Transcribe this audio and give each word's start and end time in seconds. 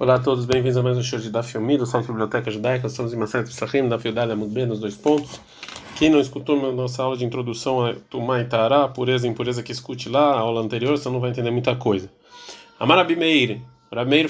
Olá 0.00 0.14
a 0.14 0.18
todos, 0.18 0.46
bem-vindos 0.46 0.78
a 0.78 0.82
mais 0.82 0.96
um 0.96 1.02
show 1.02 1.18
de 1.18 1.28
Daf 1.28 1.54
Yomi, 1.54 1.76
do 1.76 1.84
site 1.84 2.06
Biblioteca 2.06 2.50
Judaica. 2.50 2.86
Estamos 2.86 3.12
em 3.12 3.18
Maset 3.18 3.46
Psachim, 3.46 3.86
da 3.86 3.98
Fiodalha 3.98 4.34
Mudbe, 4.34 4.64
nos 4.64 4.80
dois 4.80 4.96
pontos. 4.96 5.38
Quem 5.98 6.08
não 6.08 6.18
escutou 6.18 6.72
nossa 6.72 7.02
aula 7.02 7.18
de 7.18 7.24
introdução 7.26 7.84
a 7.84 7.92
Tumá 8.08 8.40
e 8.40 8.46
Tará, 8.46 8.88
pureza 8.88 9.26
e 9.26 9.30
impureza 9.30 9.62
que 9.62 9.70
escute 9.70 10.08
lá, 10.08 10.32
a 10.32 10.38
aula 10.38 10.62
anterior, 10.62 10.96
você 10.96 11.06
não 11.10 11.20
vai 11.20 11.28
entender 11.28 11.50
muita 11.50 11.76
coisa. 11.76 12.10
Amar 12.78 12.96
Rabi 12.96 13.14
Meir, 13.14 13.60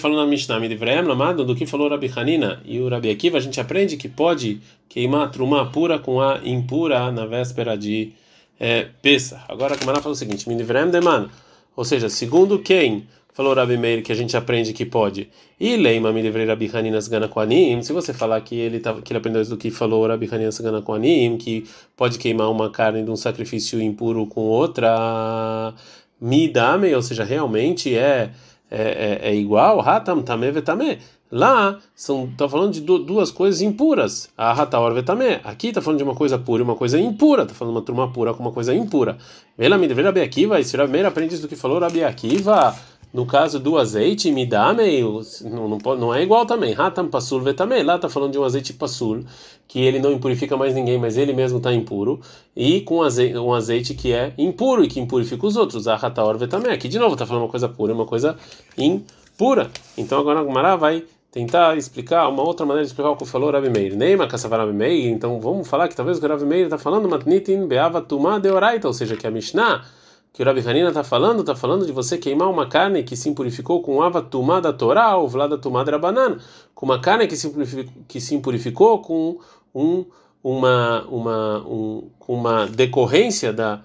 falou 0.00 0.16
na 0.16 0.26
Mishnah, 0.26 0.58
Midivreem, 0.58 1.02
Lamado, 1.02 1.44
do 1.44 1.54
que 1.54 1.64
falou 1.64 1.88
Rabi 1.88 2.10
Hanina 2.16 2.60
e 2.64 2.80
o 2.80 2.88
Rabi 2.88 3.08
Akiva, 3.08 3.38
a 3.38 3.40
gente 3.40 3.60
aprende 3.60 3.96
que 3.96 4.08
pode 4.08 4.60
queimar 4.88 5.26
a 5.26 5.28
Trumá 5.28 5.66
pura 5.66 6.00
com 6.00 6.20
a 6.20 6.40
impura 6.42 7.12
na 7.12 7.26
véspera 7.26 7.78
de 7.78 8.12
é, 8.58 8.88
Pesa. 9.00 9.44
Agora 9.48 9.76
a 9.76 9.78
Kamara 9.78 10.02
fala 10.02 10.14
o 10.14 10.18
seguinte, 10.18 10.48
Midivreem 10.48 10.90
Deman, 10.90 11.30
ou 11.76 11.84
seja, 11.84 12.08
segundo 12.08 12.58
quem 12.58 13.06
falou 13.32 13.54
Rabi 13.54 13.76
Meir 13.76 14.02
que 14.02 14.12
a 14.12 14.14
gente 14.14 14.36
aprende 14.36 14.72
que 14.72 14.84
pode. 14.84 15.28
E 15.58 15.76
leima 15.76 16.12
me 16.12 16.22
livrei 16.22 16.46
Rabi 16.46 16.70
Haninas 16.72 17.08
Gana 17.08 17.28
Koanim, 17.28 17.82
se 17.82 17.92
você 17.92 18.12
falar 18.12 18.40
que 18.40 18.54
ele, 18.54 18.80
tá, 18.80 18.94
que 18.94 19.12
ele 19.12 19.18
aprendeu 19.18 19.42
isso 19.42 19.50
do 19.50 19.56
que 19.56 19.70
falou 19.70 20.06
Rabi 20.06 20.28
Haninas 20.30 20.58
Gana 20.58 20.82
Koanim, 20.82 21.36
que 21.36 21.64
pode 21.96 22.18
queimar 22.18 22.50
uma 22.50 22.70
carne 22.70 23.02
de 23.02 23.10
um 23.10 23.16
sacrifício 23.16 23.80
impuro 23.80 24.26
com 24.26 24.42
outra, 24.42 25.74
me 26.20 26.48
dame, 26.48 26.94
ou 26.94 27.02
seja, 27.02 27.24
realmente 27.24 27.96
é, 27.96 28.30
é, 28.70 29.20
é, 29.22 29.30
é 29.30 29.34
igual, 29.34 29.80
Hatam 29.80 30.22
Tame 30.22 30.50
Vetame. 30.50 30.98
Lá 31.32 31.78
são 31.94 32.28
tá 32.36 32.48
falando 32.48 32.72
de 32.72 32.80
duas 32.80 33.30
coisas 33.30 33.60
impuras. 33.60 34.28
A 34.36 34.50
Hataor 34.50 34.92
Vetame. 34.92 35.38
Aqui 35.44 35.68
está 35.68 35.80
falando 35.80 35.98
de 35.98 36.04
uma 36.04 36.14
coisa 36.14 36.36
pura 36.36 36.60
e 36.60 36.64
uma 36.64 36.74
coisa 36.74 36.98
impura. 36.98 37.42
Está 37.42 37.54
falando 37.54 37.74
de 37.74 37.78
uma 37.78 37.84
turma 37.84 38.12
pura 38.12 38.34
com 38.34 38.42
uma 38.42 38.50
coisa 38.50 38.74
impura. 38.74 39.16
Vela 39.56 39.78
me 39.78 39.86
dever 39.86 40.04
Rabi 40.06 40.22
Akiva. 40.22 40.58
E 40.58 40.64
se 40.64 40.76
Rabi 40.76 40.90
Meir 40.90 41.06
aprende 41.06 41.34
isso 41.34 41.42
do 41.42 41.48
que 41.48 41.54
falou 41.54 41.78
Rabi 41.78 42.02
Akiva. 42.02 42.74
No 43.12 43.26
caso 43.26 43.58
do 43.58 43.76
azeite, 43.76 44.30
me 44.30 44.46
dá 44.46 44.72
meio, 44.72 45.20
não, 45.42 45.68
não, 45.68 45.78
não 45.96 46.14
é 46.14 46.22
igual 46.22 46.46
também. 46.46 46.74
Hatam 46.78 47.08
pasul 47.08 47.42
também. 47.54 47.82
Lá 47.82 47.96
está 47.96 48.08
falando 48.08 48.32
de 48.32 48.38
um 48.38 48.44
azeite 48.44 48.72
pasul, 48.72 49.24
que 49.66 49.80
ele 49.80 49.98
não 49.98 50.12
impurifica 50.12 50.56
mais 50.56 50.74
ninguém, 50.74 50.96
mas 50.96 51.16
ele 51.16 51.32
mesmo 51.32 51.58
está 51.58 51.72
impuro. 51.72 52.20
E 52.54 52.82
com 52.82 53.02
azeite, 53.02 53.36
um 53.36 53.52
azeite 53.52 53.94
que 53.94 54.12
é 54.12 54.32
impuro 54.38 54.84
e 54.84 54.88
que 54.88 55.00
impurifica 55.00 55.44
os 55.44 55.56
outros. 55.56 55.88
A 55.88 55.94
hataor 55.94 56.38
também. 56.46 56.72
Aqui 56.72 56.88
de 56.88 56.98
novo 57.00 57.14
está 57.14 57.26
falando 57.26 57.42
uma 57.42 57.50
coisa 57.50 57.68
pura, 57.68 57.92
uma 57.92 58.06
coisa 58.06 58.36
impura. 58.78 59.70
Então 59.98 60.20
agora 60.20 60.38
a 60.38 60.42
Gumara 60.44 60.76
vai 60.76 61.04
tentar 61.32 61.76
explicar 61.76 62.28
uma 62.28 62.42
outra 62.42 62.66
maneira 62.66 62.84
de 62.84 62.90
explicar 62.90 63.10
o 63.10 63.16
que 63.16 63.24
falou 63.24 63.50
Rabi 63.50 63.70
Meir. 63.70 63.96
Neima 63.96 64.28
Kassavar 64.28 64.60
Rabi 64.60 64.72
Meir. 64.72 65.10
Então 65.10 65.40
vamos 65.40 65.68
falar 65.68 65.88
que 65.88 65.96
talvez 65.96 66.22
o 66.22 66.26
Rabi 66.28 66.44
Meir 66.44 66.64
está 66.64 66.78
falando 66.78 67.08
matnitin 67.08 67.66
beava 67.66 68.00
tumá 68.00 68.38
deoraita, 68.38 68.86
ou 68.86 68.94
seja, 68.94 69.16
que 69.16 69.26
a 69.26 69.30
Mishnah 69.32 69.84
que 70.32 70.42
o 70.42 70.46
Rabi 70.46 70.60
Hanina 70.60 70.88
está 70.88 71.02
falando, 71.02 71.40
está 71.40 71.54
falando 71.54 71.84
de 71.84 71.92
você 71.92 72.16
queimar 72.16 72.48
uma 72.48 72.66
carne 72.68 73.02
que 73.02 73.16
se 73.16 73.28
impurificou 73.28 73.82
com 73.82 74.00
ava 74.00 74.22
tumá 74.22 74.60
da 74.60 74.72
Torá 74.72 75.16
ou 75.16 75.28
vlada 75.28 75.58
tumá 75.58 75.82
da 75.82 75.98
banana, 75.98 76.38
com 76.74 76.86
uma 76.86 77.00
carne 77.00 77.26
que 77.26 77.36
se 77.36 77.48
impurificou, 77.48 77.92
que 78.06 78.20
se 78.20 78.34
impurificou 78.34 79.00
com 79.00 79.38
um, 79.74 80.04
uma, 80.42 81.04
uma, 81.08 81.58
um, 81.66 82.10
uma 82.28 82.66
decorrência 82.66 83.52
da, 83.52 83.82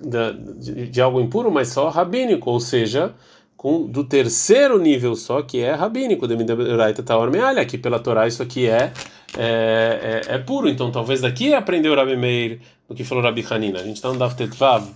da, 0.00 0.32
de, 0.32 0.88
de, 0.88 1.00
algo 1.00 1.20
impuro, 1.20 1.50
mas 1.50 1.68
só 1.68 1.88
rabínico, 1.88 2.50
ou 2.50 2.60
seja, 2.60 3.14
com, 3.56 3.86
do 3.86 4.04
terceiro 4.04 4.78
nível 4.78 5.16
só, 5.16 5.42
que 5.42 5.60
é 5.60 5.72
rabínico, 5.72 6.26
aqui 7.62 7.78
pela 7.78 7.98
Torá 7.98 8.28
isso 8.28 8.42
aqui 8.42 8.66
é, 8.66 8.92
é, 9.36 10.22
é, 10.28 10.34
é 10.34 10.38
puro, 10.38 10.68
então 10.68 10.92
talvez 10.92 11.22
daqui 11.22 11.54
aprendeu 11.54 11.92
o 11.92 11.96
Rabi 11.96 12.16
Meir 12.16 12.60
do 12.86 12.94
que 12.94 13.02
falou 13.02 13.24
Rabi 13.24 13.44
Hanina. 13.48 13.80
A 13.80 13.82
gente 13.82 13.96
está 13.96 14.10
no 14.10 14.18
Daftetvav. 14.18 14.88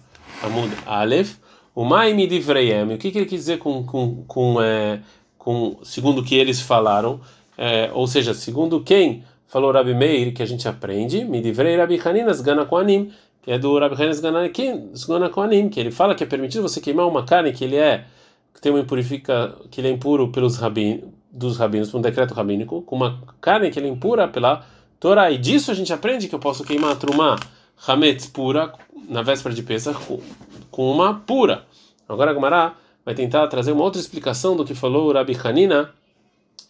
Amud 0.43 0.73
Aleph, 0.87 1.37
o 1.75 1.85
Maimi 1.85 2.27
Divreiem, 2.27 2.95
o 2.95 2.99
que, 2.99 3.09
ele 3.09 3.25
quis 3.25 3.41
dizer 3.41 3.59
com, 3.59 3.85
com, 3.85 4.25
com, 4.27 4.61
é, 4.61 5.01
com 5.39 5.79
segundo 5.83 6.23
que 6.23 6.35
eles 6.35 6.61
falaram, 6.61 7.21
é, 7.57 7.91
ou 7.93 8.07
seja, 8.07 8.35
segundo 8.35 8.83
quem 8.83 9.25
falou 9.47 9.73
Rabi 9.73 9.95
Meir, 9.95 10.33
que 10.33 10.43
a 10.43 10.47
gente 10.47 10.67
aprende, 10.67 11.25
Midivrei 11.25 11.77
Rabi 11.77 12.01
Haninas 12.03 12.41
Gana 12.41 12.65
Koanim, 12.65 13.13
que 13.43 13.51
é 13.51 13.59
do 13.59 13.79
Rabi 13.79 13.95
Haninas 13.95 14.21
Gana 14.21 15.29
Koanim, 15.29 15.69
que 15.69 15.79
ele 15.79 15.91
fala 15.91 16.15
que 16.15 16.25
é 16.25 16.27
permitido 16.27 16.63
você 16.63 16.81
queimar 16.81 17.07
uma 17.07 17.25
carne 17.25 17.53
que 17.53 17.65
ele 17.65 17.77
é, 17.77 18.05
que 18.55 18.61
tem 18.61 18.73
uma 18.73 18.81
impurifica, 18.81 19.55
que 19.71 19.81
ele 19.81 19.89
é 19.89 19.91
impuro 19.91 20.29
pelos 20.33 20.57
rabin, 20.57 21.03
dos 21.31 21.57
rabinos, 21.57 21.91
por 21.91 21.99
um 21.99 22.01
decreto 22.03 22.35
rabínico, 22.35 22.83
com 22.83 22.97
uma 22.97 23.23
carne 23.41 23.71
que 23.71 23.79
ele 23.79 23.89
é 23.89 23.91
impura 23.91 24.29
pela 24.29 24.65
Torá, 25.01 25.31
e 25.31 25.39
disso 25.39 25.71
a 25.71 25.75
gente 25.75 25.93
aprende 25.93 26.29
que 26.29 26.35
eu 26.35 26.39
posso 26.39 26.63
queimar 26.63 26.93
a 26.93 26.97
Hametz 27.87 28.27
pura 28.27 28.73
na 29.09 29.23
véspera 29.23 29.55
de 29.55 29.63
Pesach 29.63 29.99
com 30.71 30.91
uma 30.91 31.15
pura. 31.15 31.65
Agora 32.09 32.31
a 32.31 32.35
Gemara 32.35 32.75
vai 33.05 33.15
tentar 33.15 33.47
trazer 33.49 33.73
uma 33.73 33.83
outra 33.83 34.01
explicação 34.01 34.57
do 34.57 34.65
que 34.65 34.75
falou 34.75 35.09
o 35.09 35.13
Rabi 35.13 35.37
Hanina 35.43 35.91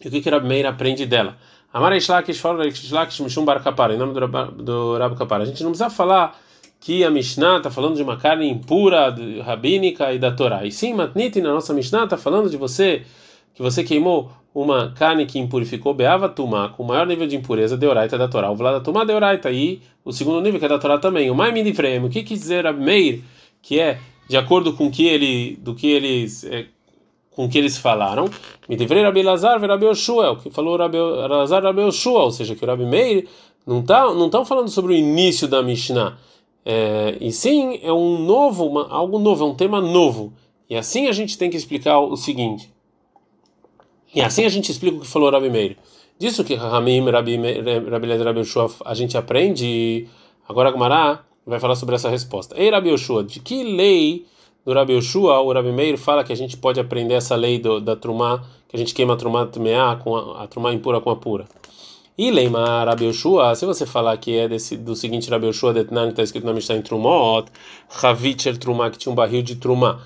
e 0.03 0.07
o 0.07 0.11
que, 0.11 0.21
que 0.21 0.29
Rabi 0.29 0.47
Meir 0.47 0.65
aprende 0.65 1.05
dela. 1.05 1.37
Amara 1.71 1.97
Ishlakish 1.97 2.39
fala 2.39 2.67
Ishlakish 2.67 3.19
Mishum 3.19 3.45
Bar 3.45 3.63
Kapara, 3.63 3.93
em 3.93 3.97
nome 3.97 4.13
do 4.13 4.97
Rabi 4.97 5.15
Kapara. 5.15 5.43
A 5.43 5.45
gente 5.45 5.63
não 5.63 5.71
precisa 5.71 5.89
falar 5.89 6.37
que 6.79 7.03
a 7.03 7.09
Mishnah 7.09 7.57
está 7.57 7.71
falando 7.71 7.95
de 7.95 8.03
uma 8.03 8.17
carne 8.17 8.47
impura, 8.49 9.15
rabínica 9.43 10.13
e 10.13 10.19
da 10.19 10.31
Torá. 10.31 10.65
E 10.65 10.71
sim, 10.71 10.93
Matniti, 10.93 11.41
na 11.41 11.53
nossa 11.53 11.73
Mishnah, 11.73 12.03
está 12.03 12.17
falando 12.17 12.49
de 12.49 12.57
você, 12.57 13.05
que 13.53 13.61
você 13.61 13.83
queimou 13.83 14.31
uma 14.53 14.91
carne 14.91 15.25
que 15.25 15.39
impurificou 15.39 15.93
Beava 15.93 16.29
Tumá, 16.29 16.69
com 16.69 16.83
o 16.83 16.87
maior 16.87 17.07
nível 17.07 17.27
de 17.27 17.35
impureza, 17.35 17.75
Deoraita 17.75 18.17
da 18.17 18.27
Torá. 18.27 18.51
O 18.51 18.55
Vlada 18.55 18.81
Tumá, 18.81 19.03
Deoraita. 19.03 19.51
E 19.51 19.81
o 20.05 20.11
segundo 20.11 20.41
nível, 20.41 20.59
que 20.59 20.65
é 20.65 20.69
da 20.69 20.77
Torá 20.77 20.97
também. 20.99 21.31
O 21.31 21.35
Maimini 21.35 21.73
Freim, 21.73 22.03
o 22.03 22.09
que 22.09 22.23
quer 22.23 22.35
dizer 22.35 22.71
Meir, 22.73 23.23
que 23.61 23.79
é 23.79 23.99
de 24.27 24.37
acordo 24.37 24.73
com 24.73 24.91
que 24.91 25.07
ele, 25.07 25.57
do 25.61 25.73
que 25.73 25.87
eles, 25.87 26.43
é, 26.43 26.65
com 27.31 27.49
que 27.49 27.57
eles 27.57 27.77
falaram. 27.77 28.29
Midivrei 28.69 29.03
Rabi 29.03 29.23
Lazar 29.23 29.59
Rabi 29.59 29.85
Oshua, 29.85 30.31
o 30.31 30.37
que 30.37 30.49
falou 30.49 30.77
Rabi 30.77 30.97
Lazar 30.97 31.63
Rabi 31.63 31.81
Oshua, 31.81 32.23
ou 32.23 32.31
seja, 32.31 32.55
que 32.55 32.63
o 32.63 32.67
Rabi 32.67 32.85
Meir 32.85 33.27
não 33.65 33.81
tá, 33.81 34.13
não 34.13 34.27
estão 34.27 34.45
falando 34.45 34.69
sobre 34.69 34.93
o 34.93 34.95
início 34.95 35.47
da 35.47 35.61
Mishnah. 35.61 36.17
É, 36.65 37.17
e 37.19 37.31
sim, 37.31 37.79
é 37.83 37.91
um 37.91 38.19
novo, 38.19 38.65
uma, 38.65 38.87
algo 38.89 39.19
novo, 39.19 39.43
é 39.43 39.47
um 39.47 39.55
tema 39.55 39.81
novo. 39.81 40.33
E 40.69 40.75
assim 40.75 41.07
a 41.07 41.11
gente 41.11 41.37
tem 41.37 41.49
que 41.49 41.57
explicar 41.57 41.99
o 41.99 42.15
seguinte. 42.15 42.72
E 44.13 44.21
assim 44.21 44.45
a 44.45 44.49
gente 44.49 44.71
explica 44.71 44.97
o 44.97 44.99
que 45.01 45.07
falou 45.07 45.31
Rabi 45.31 45.49
Meir. 45.49 45.77
Disso 46.19 46.43
que 46.43 46.53
Ramim, 46.55 47.09
Rabi 47.09 47.37
Rabi 47.89 48.17
Rabi 48.17 48.39
Yoshua, 48.39 48.71
a 48.85 48.93
gente 48.93 49.17
aprende. 49.17 50.07
Agora 50.47 50.69
a 50.69 50.71
Gmará 50.71 51.23
vai 51.45 51.59
falar 51.59 51.75
sobre 51.75 51.95
essa 51.95 52.09
resposta. 52.09 52.55
Ei, 52.57 52.69
Rabi 52.69 52.89
Yoshua, 52.89 53.23
de 53.23 53.39
que 53.39 53.63
lei 53.63 54.25
do 54.65 54.73
Rabi 54.73 54.93
Yoshua, 54.93 55.39
o 55.41 55.51
Rabi 55.51 55.71
Meir 55.71 55.97
fala 55.97 56.23
que 56.23 56.31
a 56.31 56.35
gente 56.35 56.55
pode 56.55 56.79
aprender 56.79 57.15
essa 57.15 57.35
lei 57.35 57.59
do, 57.59 57.81
da 57.81 57.95
Trumá, 57.95 58.43
que 58.69 58.75
a 58.75 58.79
gente 58.79 58.93
queima 58.93 59.13
a 59.13 59.17
Trumá 59.17 59.49
com 60.01 60.15
a, 60.15 60.43
a 60.43 60.47
Trumá 60.47 60.73
impura 60.73 61.01
com 61.01 61.09
a 61.09 61.15
pura? 61.15 61.45
E 62.15 62.29
leima 62.29 62.83
Rabi 62.85 63.05
Yoshua, 63.05 63.55
se 63.55 63.65
você 63.65 63.87
falar 63.87 64.15
que 64.17 64.37
é 64.37 64.47
desse, 64.47 64.77
do 64.77 64.95
seguinte 64.95 65.31
Rabi 65.31 65.47
Yoshua, 65.47 65.73
Detnan, 65.73 66.05
que 66.05 66.09
está 66.11 66.21
escrito 66.21 66.45
na 66.45 66.53
Mishnah 66.53 66.75
em 66.75 66.81
Trumot, 66.83 67.51
Havitcher 68.03 68.55
Trumá, 68.59 68.91
que 68.91 68.99
tinha 68.99 69.11
um 69.11 69.15
barril 69.15 69.41
de 69.41 69.55
Trumá. 69.55 69.99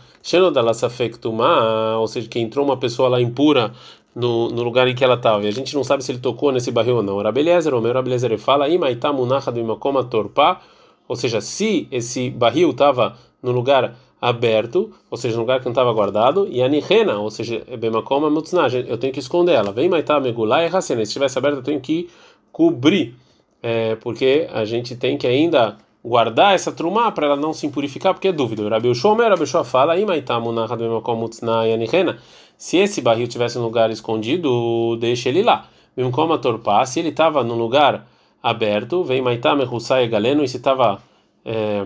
Ou 2.00 2.08
seja, 2.08 2.30
que 2.30 2.40
entrou 2.40 2.64
uma 2.64 2.78
pessoa 2.78 3.10
lá 3.10 3.22
impura 3.22 3.74
no, 4.16 4.48
no 4.50 4.64
lugar 4.64 4.88
em 4.88 4.96
que 4.96 5.04
ela 5.04 5.16
estava. 5.16 5.44
E 5.44 5.48
a 5.50 5.52
gente 5.52 5.76
não 5.76 5.84
sabe 5.84 6.02
se 6.02 6.14
ele 6.14 6.20
tocou 6.20 6.50
nesse 6.54 6.72
barril 6.72 6.96
ou 6.96 7.04
não. 7.04 7.22
Rabelezer, 7.22 7.74
o 7.74 7.82
meu 7.82 7.92
Rabelezer, 7.92 8.32
ele 8.32 8.42
fala, 8.42 8.68
torpá, 10.10 10.62
ou 11.10 11.16
seja, 11.18 11.42
se 11.42 11.90
esse 11.92 12.30
barril 12.30 12.70
estava 12.72 13.18
no 13.44 13.52
lugar 13.52 13.96
aberto, 14.20 14.92
ou 15.10 15.18
seja, 15.18 15.36
no 15.36 15.42
lugar 15.42 15.60
que 15.60 15.66
não 15.66 15.72
estava 15.72 15.94
guardado, 15.94 16.48
e 16.50 16.62
a 16.62 16.68
nihena, 16.68 17.20
ou 17.20 17.30
seja, 17.30 17.64
bemakoma 17.80 18.30
mutznah, 18.30 18.68
eu 18.70 18.98
tenho 18.98 19.14
que 19.14 19.20
esconder 19.20 19.54
ela. 19.54 19.72
Vem 19.72 19.88
maitá 19.88 20.20
megulá 20.20 20.64
e 20.64 20.68
racena. 20.68 21.06
Se 21.06 21.10
estivesse 21.10 21.38
aberto, 21.38 21.58
eu 21.58 21.64
tenho 21.64 21.80
que 21.80 22.10
cobrir, 22.52 23.16
é, 23.62 23.96
porque 23.96 24.48
a 24.52 24.66
gente 24.66 24.96
tem 24.96 25.18
que 25.18 25.28
ainda 25.28 25.78
guardar 26.04 26.56
essa 26.56 26.72
trumá 26.72 27.12
para 27.12 27.28
ela 27.28 27.36
não 27.36 27.54
se 27.54 27.68
impurificar, 27.68 28.14
porque 28.14 28.30
é 28.30 28.32
dúvida. 28.32 28.68
Rabi 28.68 28.94
Shomer, 28.96 29.30
Rabi 29.30 29.46
fala, 29.66 29.94
se 32.58 32.78
esse 32.78 33.02
barril 33.02 33.28
tivesse 33.28 33.60
um 33.60 33.64
lugar 33.64 33.92
escondido, 33.92 34.96
deixa 34.98 35.30
ele 35.30 35.44
lá. 35.44 35.70
A 35.98 36.38
torpá, 36.38 36.86
se 36.86 37.00
ele 37.00 37.10
estava 37.10 37.44
num 37.44 37.56
lugar 37.56 38.08
aberto, 38.42 39.04
vem 39.04 39.22
Maitame, 39.22 39.64
Hussai 39.64 40.08
Galeno, 40.08 40.44
e 40.44 40.48
se 40.48 40.58
estava. 40.58 41.02
É, 41.44 41.86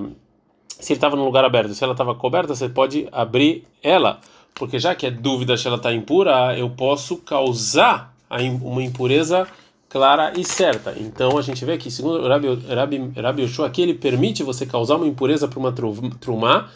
se 0.80 0.94
ele 0.94 0.98
estava 0.98 1.16
num 1.16 1.26
lugar 1.26 1.44
aberto, 1.44 1.74
se 1.74 1.84
ela 1.84 1.94
estava 1.94 2.16
coberta, 2.16 2.56
você 2.56 2.70
pode 2.70 3.08
abrir 3.12 3.66
ela, 3.84 4.20
porque 4.54 4.80
já 4.80 4.96
que 4.96 5.06
é 5.06 5.12
dúvida 5.12 5.58
se 5.58 5.68
ela 5.68 5.78
está 5.78 5.94
impura, 5.94 6.58
eu 6.58 6.70
posso 6.70 7.18
causar 7.18 8.14
uma 8.62 8.82
impureza 8.82 9.48
clara 9.90 10.34
e 10.38 10.44
certa. 10.44 10.96
Então 10.98 11.38
a 11.38 11.42
gente 11.42 11.64
vê 11.66 11.78
que, 11.78 11.92
segundo 11.92 12.26
Rabi, 12.28 12.48
Rabi, 12.68 13.12
Rabi 13.20 13.42
Yoshua, 13.44 13.68
aqui 13.68 13.82
ele 13.82 13.94
permite 13.94 14.42
você 14.42 14.66
causar 14.66 14.96
uma 14.96 15.08
impureza 15.08 15.48
para 15.48 15.60
uma 15.60 15.74
trumá 16.20 16.70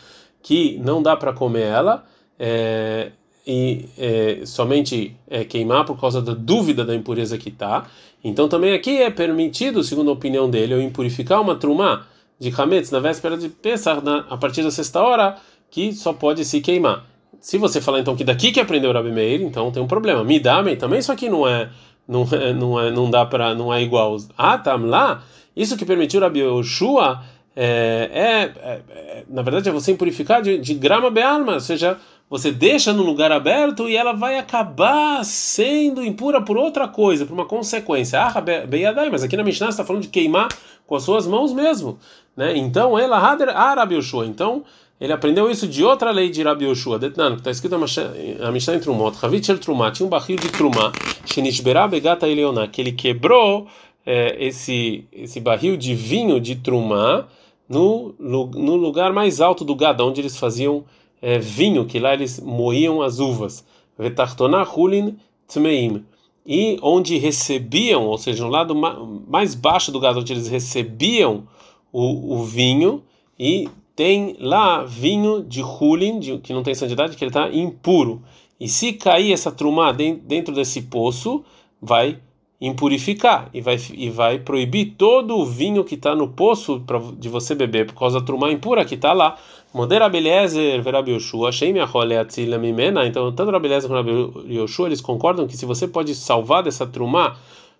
que 0.43 0.77
não 0.83 1.01
dá 1.01 1.15
para 1.15 1.31
comer 1.31 1.63
ela 1.63 2.05
é, 2.37 3.11
e 3.47 3.85
é, 3.97 4.41
somente 4.45 5.15
é, 5.29 5.45
queimar 5.45 5.85
por 5.85 5.99
causa 5.99 6.21
da 6.21 6.33
dúvida 6.33 6.83
da 6.83 6.93
impureza 6.93 7.37
que 7.37 7.49
está. 7.49 7.87
Então 8.23 8.49
também 8.49 8.73
aqui 8.73 9.01
é 9.01 9.09
permitido, 9.09 9.83
segundo 9.83 10.09
a 10.09 10.13
opinião 10.13 10.49
dele, 10.49 10.73
eu 10.73 10.81
impurificar 10.81 11.41
uma 11.41 11.55
trumá 11.55 12.05
de 12.39 12.53
Hametz 12.55 12.91
na 12.91 12.99
véspera 12.99 13.37
de 13.37 13.49
Pesach, 13.49 14.03
na, 14.03 14.25
a 14.29 14.37
partir 14.37 14.63
da 14.63 14.71
sexta 14.71 15.01
hora, 15.01 15.37
que 15.69 15.93
só 15.93 16.13
pode 16.13 16.43
se 16.45 16.61
queimar. 16.61 17.05
Se 17.39 17.57
você 17.57 17.79
falar 17.79 17.99
então 17.99 18.15
que 18.15 18.23
daqui 18.23 18.51
que 18.51 18.59
aprendeu 18.59 18.91
Rabi 18.91 19.11
Meir, 19.11 19.41
então 19.41 19.71
tem 19.71 19.81
um 19.81 19.87
problema. 19.87 20.23
Midame 20.23 20.75
também 20.75 20.99
isso 20.99 21.11
aqui 21.11 21.29
não 21.29 21.47
é 21.47 21.69
não 22.07 22.27
é, 22.31 22.53
não 22.53 22.79
é, 22.79 22.91
não 22.91 23.09
dá 23.09 23.25
para 23.25 23.53
não 23.53 23.73
é 23.73 23.81
igual. 23.81 24.17
Ah, 24.37 24.57
tá 24.57 24.75
lá. 24.75 25.23
Isso 25.55 25.77
que 25.77 25.85
permitiu 25.85 26.21
Rabi 26.21 26.39
Yoshua 26.39 27.21
é, 27.55 28.09
é, 28.11 28.61
é, 28.67 29.23
na 29.29 29.41
verdade 29.41 29.69
é 29.69 29.71
você 29.71 29.93
purificar 29.93 30.41
de, 30.41 30.57
de 30.57 30.73
grama 30.73 31.09
bealma, 31.09 31.53
ou 31.53 31.59
seja, 31.59 31.97
você 32.29 32.51
deixa 32.51 32.91
no 32.91 33.03
lugar 33.03 33.31
aberto 33.31 33.87
e 33.87 33.95
ela 33.95 34.11
vai 34.11 34.37
acabar 34.37 35.23
sendo 35.23 36.03
impura 36.03 36.41
por 36.41 36.57
outra 36.57 36.87
coisa, 36.87 37.25
por 37.25 37.33
uma 37.33 37.45
consequência. 37.45 38.19
Ah, 38.21 38.41
beyadai, 38.41 39.09
mas 39.09 39.23
aqui 39.23 39.37
na 39.37 39.43
Mishnah 39.43 39.69
está 39.69 39.85
falando 39.85 40.01
de 40.01 40.09
queimar 40.09 40.49
com 40.85 40.95
as 40.95 41.03
suas 41.03 41.25
mãos 41.25 41.53
mesmo, 41.53 41.97
né? 42.35 42.57
Então, 42.57 42.97
ela 42.97 43.17
Rabi 43.17 43.95
Yoshua. 43.95 44.25
Então, 44.25 44.63
ele 44.99 45.11
aprendeu 45.11 45.49
isso 45.49 45.67
de 45.67 45.83
outra 45.83 46.11
lei 46.11 46.29
de 46.29 46.41
Rabi 46.41 46.65
Yoshua, 46.65 46.97
Detnan, 46.97 47.33
que 47.33 47.39
está 47.39 47.51
escrito 47.51 47.77
na 47.77 48.51
Mishnah 48.51 48.75
em 48.75 48.79
Trumot, 48.79 49.17
Havit 49.21 49.45
Shel 49.45 49.59
Trumah, 49.59 49.91
tinha 49.91 50.05
um 50.05 50.09
barril 50.09 50.37
de 50.37 50.49
Trumah, 50.49 50.93
Shenishberá 51.25 51.87
Begata 51.87 52.27
Eleoná, 52.27 52.67
que 52.67 52.79
ele 52.79 52.93
quebrou 52.93 53.67
é, 54.05 54.37
esse, 54.39 55.05
esse 55.11 55.41
barril 55.41 55.75
de 55.75 55.93
vinho 55.93 56.39
de 56.39 56.55
Trumah 56.55 57.27
no, 57.67 58.15
no 58.19 58.75
lugar 58.75 59.11
mais 59.11 59.41
alto 59.41 59.65
do 59.65 59.75
gado, 59.75 60.05
onde 60.05 60.21
eles 60.21 60.37
faziam 60.37 60.85
é, 61.21 61.39
vinho, 61.39 61.85
que 61.85 61.99
lá 61.99 62.13
eles 62.13 62.39
moíam 62.39 63.01
as 63.01 63.19
uvas. 63.19 63.65
Vetartoná 63.97 64.63
Hulin 64.63 65.17
Tmeim. 65.47 66.05
E 66.45 66.77
onde 66.81 67.17
recebiam, 67.17 68.05
ou 68.05 68.17
seja, 68.17 68.43
no 68.43 68.49
lado 68.49 68.75
mais 68.75 69.55
baixo 69.55 69.91
do 69.91 69.99
gado, 69.99 70.19
onde 70.19 70.31
eles 70.31 70.47
recebiam 70.47 71.47
o, 71.95 72.35
o 72.35 72.43
vinho, 72.43 73.01
e 73.39 73.69
tem 73.95 74.35
lá 74.37 74.83
vinho 74.83 75.41
de 75.41 75.63
Hulin, 75.63 76.19
de, 76.19 76.37
que 76.39 76.51
não 76.51 76.61
tem 76.61 76.75
santidade, 76.75 77.15
que 77.15 77.23
ele 77.23 77.29
está 77.29 77.49
impuro. 77.49 78.21
E 78.59 78.67
se 78.67 78.91
cair 78.91 79.31
essa 79.31 79.49
trumá 79.49 79.93
dentro 79.93 80.53
desse 80.53 80.81
poço, 80.81 81.45
vai 81.81 82.19
impurificar 82.59 83.49
e 83.53 83.61
vai, 83.61 83.77
e 83.93 84.09
vai 84.09 84.39
proibir 84.39 84.95
todo 84.97 85.37
o 85.37 85.45
vinho 85.45 85.85
que 85.85 85.95
está 85.95 86.13
no 86.13 86.27
poço 86.27 86.81
pra, 86.85 86.99
de 87.17 87.29
você 87.29 87.55
beber 87.55 87.85
por 87.85 87.95
causa 87.95 88.19
da 88.19 88.25
trumá 88.25 88.51
impura 88.51 88.83
que 88.83 88.95
está 88.95 89.13
lá. 89.13 89.37
Modera 89.73 90.09
Beliezer 90.09 90.81
verabi 90.81 91.11
Yoshua, 91.11 91.51
Sheim 91.51 91.75
Atzila 91.79 92.57
Mimena. 92.57 93.05
Então, 93.05 93.31
tanto 93.31 93.51
Rabi 93.51 93.67
Eliezer 93.67 93.89
como 93.89 94.01
Rabi 94.01 94.53
Yoshua, 94.53 94.87
eles 94.87 94.99
concordam 94.99 95.47
que 95.47 95.55
se 95.55 95.65
você 95.65 95.87
pode 95.87 96.13
salvar 96.13 96.63
dessa 96.63 96.85
trumá, 96.85 97.37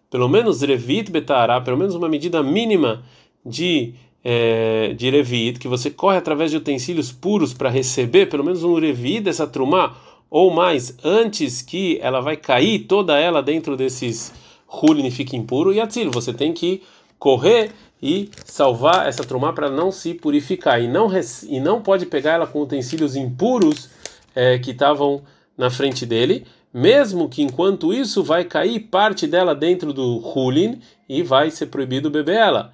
pelo 0.10 0.30
menos 0.30 0.62
Revit 0.62 1.12
Betará, 1.12 1.60
pelo 1.60 1.78
menos 1.78 1.96
uma 1.96 2.08
medida 2.08 2.42
mínima 2.42 3.04
de 3.46 3.94
é, 4.28 4.96
de 4.98 5.08
Revit, 5.12 5.60
que 5.60 5.68
você 5.68 5.92
corre 5.92 6.18
através 6.18 6.50
de 6.50 6.58
utensílios 6.58 7.12
puros 7.12 7.54
para 7.54 7.70
receber 7.70 8.26
pelo 8.26 8.44
menos 8.44 8.64
um 8.64 8.80
Revit 8.80 9.22
dessa 9.22 9.46
trumá, 9.46 9.96
ou 10.32 10.52
mais, 10.52 10.98
antes 11.04 11.62
que 11.62 12.00
ela 12.02 12.20
vai 12.20 12.36
cair 12.36 12.80
toda 12.80 13.20
ela 13.20 13.44
dentro 13.44 13.78
desses 13.78 14.34
Hulin 14.68 15.12
fique 15.12 15.38
impuro, 15.38 15.72
e 15.72 15.80
Atzil, 15.80 16.10
você 16.10 16.34
tem 16.34 16.52
que 16.52 16.82
correr 17.20 17.72
e 18.02 18.30
salvar 18.44 19.08
essa 19.08 19.24
trumá 19.24 19.54
para 19.54 19.70
não 19.70 19.92
se 19.92 20.16
purificar, 20.16 20.82
e 20.82 20.88
não, 20.88 21.08
e 21.48 21.60
não 21.60 21.80
pode 21.80 22.08
pegar 22.08 22.34
ela 22.34 22.48
com 22.48 22.64
utensílios 22.64 23.16
impuros 23.16 23.92
é, 24.34 24.58
que 24.58 24.72
estavam 24.72 25.22
na 25.56 25.70
frente 25.70 26.04
dele, 26.04 26.46
mesmo 26.74 27.30
que 27.30 27.44
enquanto 27.44 27.94
isso 27.94 28.24
vai 28.24 28.44
cair 28.44 28.80
parte 28.80 29.28
dela 29.28 29.54
dentro 29.54 29.94
do 29.94 30.18
Hulin 30.18 30.82
e 31.08 31.22
vai 31.22 31.52
ser 31.52 31.68
proibido 31.68 32.10
beber 32.10 32.38
ela. 32.38 32.74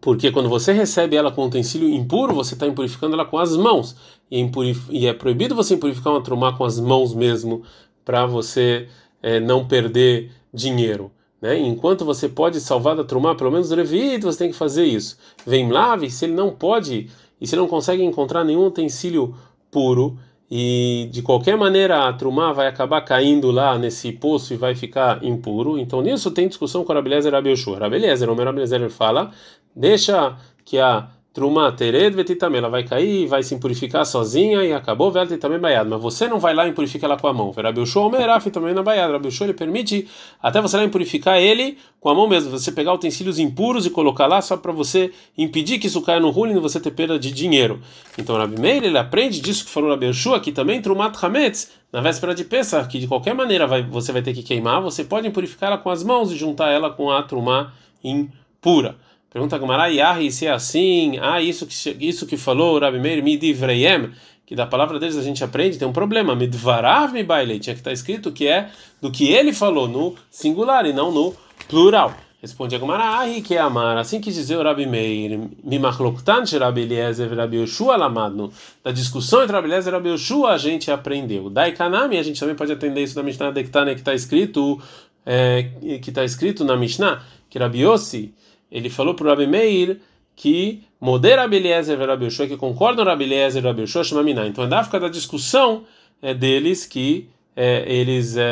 Porque 0.00 0.30
quando 0.30 0.48
você 0.48 0.72
recebe 0.72 1.16
ela 1.16 1.30
com 1.30 1.46
utensílio 1.46 1.88
impuro, 1.88 2.34
você 2.34 2.54
está 2.54 2.66
impurificando 2.66 3.14
ela 3.14 3.24
com 3.24 3.38
as 3.38 3.56
mãos. 3.56 3.96
E 4.30 4.42
é, 4.42 4.50
e 4.90 5.06
é, 5.06 5.12
proibido 5.12 5.54
você 5.54 5.74
impurificar 5.74 6.12
uma 6.12 6.22
trumá 6.22 6.56
com 6.56 6.64
as 6.64 6.78
mãos 6.78 7.14
mesmo, 7.14 7.62
para 8.04 8.26
você 8.26 8.88
é, 9.22 9.40
não 9.40 9.66
perder 9.66 10.30
dinheiro. 10.52 11.10
Né? 11.40 11.58
Enquanto 11.58 12.04
você 12.04 12.28
pode 12.28 12.60
salvar 12.60 12.96
da 12.96 13.04
trumá, 13.04 13.34
pelo 13.34 13.50
menos 13.50 13.70
revido, 13.70 14.30
você 14.30 14.38
tem 14.38 14.50
que 14.50 14.56
fazer 14.56 14.84
isso. 14.84 15.16
Vem 15.46 15.70
lave, 15.70 16.10
se 16.10 16.24
ele 16.24 16.34
não 16.34 16.50
pode, 16.50 17.08
e 17.40 17.46
se 17.46 17.56
não 17.56 17.68
consegue 17.68 18.02
encontrar 18.02 18.44
nenhum 18.44 18.66
utensílio 18.66 19.34
puro, 19.70 20.18
e 20.50 21.08
de 21.10 21.22
qualquer 21.22 21.56
maneira 21.56 22.08
a 22.08 22.12
trumá 22.12 22.52
vai 22.52 22.68
acabar 22.68 23.00
caindo 23.00 23.50
lá 23.50 23.76
nesse 23.76 24.12
poço 24.12 24.54
e 24.54 24.56
vai 24.56 24.74
ficar 24.74 25.24
impuro. 25.24 25.76
Então 25.76 26.00
nisso 26.00 26.30
tem 26.30 26.46
discussão 26.46 26.84
com 26.84 26.92
a 26.92 26.94
Rabelezer 26.94 27.32
e 27.32 27.36
Abelshua. 27.36 27.80
Rabelezer, 27.80 28.30
o 28.30 28.34
Rabelezer 28.34 28.88
fala, 28.88 29.32
deixa 29.76 30.36
que 30.64 30.78
a 30.78 31.08
Truma 31.36 31.70
tered 31.70 32.16
vetitamé, 32.16 32.56
ela 32.56 32.70
vai 32.70 32.82
cair, 32.82 33.26
vai 33.26 33.42
se 33.42 33.54
impurificar 33.54 34.06
sozinha 34.06 34.64
e 34.64 34.72
acabou, 34.72 35.10
velho 35.12 35.36
também 35.36 35.58
baiado. 35.58 35.90
Mas 35.90 36.00
você 36.00 36.26
não 36.26 36.38
vai 36.38 36.54
lá 36.54 36.66
e 36.66 36.70
impurifica 36.70 37.04
ela 37.04 37.18
com 37.18 37.26
a 37.26 37.32
mão. 37.34 37.50
Rabiushua 37.50 38.08
meraf 38.08 38.50
também 38.50 38.72
na 38.72 38.82
baiada. 38.82 39.12
Rabiushua 39.12 39.48
ele 39.48 39.52
permite 39.52 40.08
até 40.42 40.62
você 40.62 40.78
lá 40.78 40.84
impurificar 40.84 41.36
ele 41.36 41.76
com 42.00 42.08
a 42.08 42.14
mão 42.14 42.26
mesmo. 42.26 42.50
Você 42.50 42.72
pegar 42.72 42.94
utensílios 42.94 43.38
impuros 43.38 43.84
e 43.84 43.90
colocar 43.90 44.26
lá 44.26 44.40
só 44.40 44.56
para 44.56 44.72
você 44.72 45.12
impedir 45.36 45.78
que 45.78 45.88
isso 45.88 46.00
caia 46.00 46.18
no 46.18 46.30
ruim 46.30 46.56
e 46.56 46.58
você 46.58 46.80
ter 46.80 46.92
perda 46.92 47.18
de 47.18 47.30
dinheiro. 47.30 47.82
Então 48.16 48.34
Rabi 48.38 48.58
Meir 48.58 48.82
ele 48.82 48.96
aprende 48.96 49.38
disso 49.38 49.66
que 49.66 49.70
falou 49.70 49.90
Rabiushua 49.90 50.40
que 50.40 50.52
também 50.52 50.80
Trumat 50.80 51.22
Hametz 51.22 51.70
na 51.92 52.00
véspera 52.00 52.34
de 52.34 52.44
Pesach, 52.44 52.88
que 52.88 52.98
de 52.98 53.06
qualquer 53.06 53.34
maneira 53.34 53.66
vai, 53.66 53.82
você 53.82 54.10
vai 54.10 54.22
ter 54.22 54.32
que 54.32 54.42
queimar, 54.42 54.80
você 54.80 55.04
pode 55.04 55.28
impurificar 55.28 55.70
ela 55.70 55.78
com 55.78 55.90
as 55.90 56.02
mãos 56.02 56.32
e 56.32 56.34
juntar 56.34 56.70
ela 56.70 56.88
com 56.88 57.10
a 57.10 57.22
Trumá 57.22 57.74
impura. 58.02 58.96
Pergunta 59.36 59.58
Gamara, 59.58 59.88
Yahi, 59.88 60.32
se 60.32 60.46
é 60.46 60.50
assim, 60.50 61.18
ah, 61.20 61.42
isso 61.42 61.66
que, 61.66 61.74
isso 62.00 62.26
que 62.26 62.38
falou 62.38 62.78
Rabi 62.78 62.98
Meir, 62.98 63.22
Midivreyem, 63.22 64.12
que 64.46 64.56
da 64.56 64.64
palavra 64.64 64.98
deles 64.98 65.14
a 65.14 65.22
gente 65.22 65.44
aprende, 65.44 65.76
tem 65.76 65.86
um 65.86 65.92
problema, 65.92 66.34
Midvarav 66.34 67.12
mi 67.12 67.22
tinha 67.60 67.74
que 67.74 67.80
estar 67.80 67.90
tá 67.90 67.92
escrito 67.92 68.32
que 68.32 68.48
é 68.48 68.70
do 68.98 69.10
que 69.10 69.30
ele 69.30 69.52
falou 69.52 69.86
no 69.86 70.14
singular 70.30 70.86
e 70.86 70.94
não 70.94 71.12
no 71.12 71.34
plural. 71.68 72.14
Responde 72.40 72.76
a 72.76 72.78
Gamara, 72.78 73.18
Ahi, 73.18 73.42
que 73.42 73.54
é 73.54 73.58
amar, 73.58 73.98
assim 73.98 74.22
que 74.22 74.32
dizer 74.32 74.56
o 74.56 74.62
Rabi 74.62 74.86
Meir, 74.86 75.38
Mimachloktan, 75.62 76.44
Rabi 76.58 76.80
Eliezer, 76.80 77.30
Rabi 77.36 77.58
Yoshua, 77.58 77.94
Lamadno, 77.94 78.50
da 78.82 78.90
discussão 78.90 79.42
entre 79.42 79.54
Rabi 79.54 79.68
Eliezer 79.68 79.92
e 79.92 79.96
Rabi 79.96 80.08
Yoshua 80.08 80.52
a 80.52 80.56
gente 80.56 80.90
aprendeu. 80.90 81.50
Dai 81.50 81.72
Kanami, 81.72 82.16
a 82.16 82.22
gente 82.22 82.40
também 82.40 82.56
pode 82.56 82.72
atender 82.72 83.02
isso 83.02 83.14
na 83.14 83.22
Mishnah 83.22 83.50
Dektane, 83.50 83.92
que 83.92 84.00
está 84.00 84.14
escrito, 84.14 84.80
é, 85.26 85.64
que 86.00 86.08
está 86.08 86.24
escrito 86.24 86.64
na 86.64 86.74
Mishnah, 86.74 87.22
que 87.50 87.58
Rabi 87.58 87.82
Yossi, 87.82 88.32
ele 88.70 88.90
falou 88.90 89.14
para 89.14 89.26
o 89.26 89.28
Rabi 89.30 89.46
Meir 89.46 90.00
que 90.34 90.82
modera 91.00 91.42
Rabi 91.42 91.56
Eliezer 91.56 91.98
e 92.00 92.06
Rabi 92.06 92.28
que 92.28 92.56
concordam 92.56 93.04
Rabi 93.04 93.24
Eliezer 93.24 93.62
e 93.62 93.66
Rabi 93.66 93.82
Yoshua, 93.82 94.04
chama 94.04 94.22
Miná. 94.22 94.46
Então 94.46 94.64
é 94.64 94.68
da 94.68 94.80
época 94.80 95.00
da 95.00 95.08
discussão 95.08 95.84
é, 96.20 96.34
deles 96.34 96.84
que 96.86 97.28
é, 97.54 97.84
eles 97.90 98.36
é, 98.36 98.44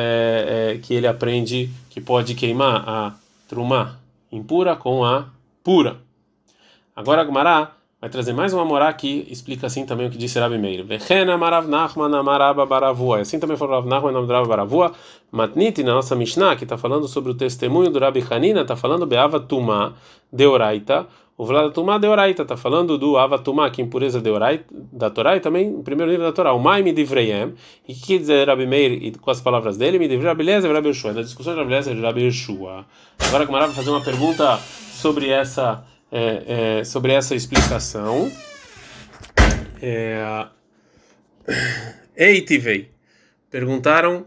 é, 0.74 0.78
que 0.78 0.94
ele 0.94 1.06
aprende 1.06 1.70
que 1.90 2.00
pode 2.00 2.34
queimar 2.34 2.88
a 2.88 3.14
trumá 3.46 3.98
impura 4.32 4.74
com 4.74 5.04
a 5.04 5.28
pura. 5.62 5.98
Agora 6.96 7.22
Gumará 7.22 7.72
vai 8.04 8.10
trazer 8.10 8.34
mais 8.34 8.52
uma 8.52 8.66
morá 8.66 8.92
que 8.92 9.26
explica 9.30 9.66
assim 9.66 9.86
também 9.86 10.06
o 10.06 10.10
que 10.10 10.18
disse 10.18 10.38
Rabi 10.38 10.58
Meir. 10.58 10.84
Vechena 10.84 11.38
marav 11.38 11.66
nachman 11.66 12.14
amaraba 12.14 12.66
baravua. 12.66 13.20
Assim 13.20 13.38
também 13.38 13.56
falou 13.56 13.76
Rav 13.76 13.88
Nachman 13.88 14.14
amaraba 14.14 14.46
baravua. 14.46 14.92
Matniti, 15.32 15.82
na 15.82 15.94
nossa 15.94 16.14
Mishnah, 16.14 16.54
que 16.54 16.64
está 16.64 16.76
falando 16.76 17.08
sobre 17.08 17.30
o 17.32 17.34
testemunho 17.34 17.88
do 17.88 17.98
Rabi 17.98 18.22
Hanina, 18.30 18.60
está 18.60 18.76
falando 18.76 19.06
Beava 19.06 19.40
Tumá 19.40 19.94
Deoraita. 20.30 21.06
O 21.38 21.46
Vlada 21.46 21.70
Tumá 21.70 21.96
Deoraita 21.96 22.42
está 22.42 22.58
falando 22.58 22.98
do 22.98 23.16
Ava 23.16 23.38
Tumá, 23.38 23.70
que 23.70 23.80
impureza 23.80 24.20
Deoraita, 24.20 24.66
da 24.92 25.08
Torá, 25.08 25.38
e 25.38 25.40
também 25.40 25.74
o 25.74 25.82
primeiro 25.82 26.12
livro 26.12 26.26
da 26.26 26.32
Torá, 26.32 26.52
o 26.52 26.58
Mai 26.58 26.82
Midivreyem. 26.82 27.54
E 27.88 27.94
o 27.94 27.96
que 27.96 28.18
dizer 28.18 28.46
Rabi 28.48 28.66
Meir 28.66 29.02
e 29.02 29.12
com 29.12 29.30
as 29.30 29.40
palavras 29.40 29.78
dele? 29.78 29.98
Midivrei 29.98 30.28
Rabi 30.28 30.42
Lezer 30.42 30.70
Rabi 30.70 30.88
Yeshua. 30.88 31.14
Na 31.14 31.22
discussão 31.22 31.54
de 31.54 31.60
Rabi 31.60 31.72
Lezer 31.72 31.96
e 31.96 32.02
Rabi 32.02 32.24
Yeshua. 32.24 32.84
Agora, 33.28 33.46
Gumará 33.46 33.64
vai 33.64 33.74
fazer 33.74 33.88
uma 33.88 34.02
pergunta 34.02 34.58
sobre 34.58 35.30
essa 35.30 35.82
é, 36.14 36.78
é, 36.78 36.84
sobre 36.84 37.12
essa 37.12 37.34
explicação. 37.34 38.30
É, 39.82 40.46
Eitivei. 42.16 42.92
Perguntaram 43.50 44.24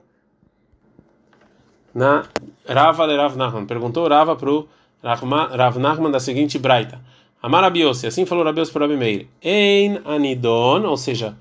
na 1.95 2.25
Rava 2.67 3.07
de 3.07 3.15
Rav. 3.15 3.65
Perguntou 3.65 4.07
Rava 4.09 4.35
para 4.35 4.51
o 4.51 4.67
Rav 5.01 6.11
da 6.11 6.19
seguinte 6.19 6.59
braita. 6.59 6.99
Amar 7.41 7.63
Abiose, 7.63 8.05
assim 8.05 8.25
falou 8.25 8.43
Rabiose 8.43 8.71
para 8.71 8.83
Abimeir. 8.83 9.27
Ein 9.41 10.01
anidon, 10.03 10.83
ou 10.85 10.97
seja, 10.97 11.37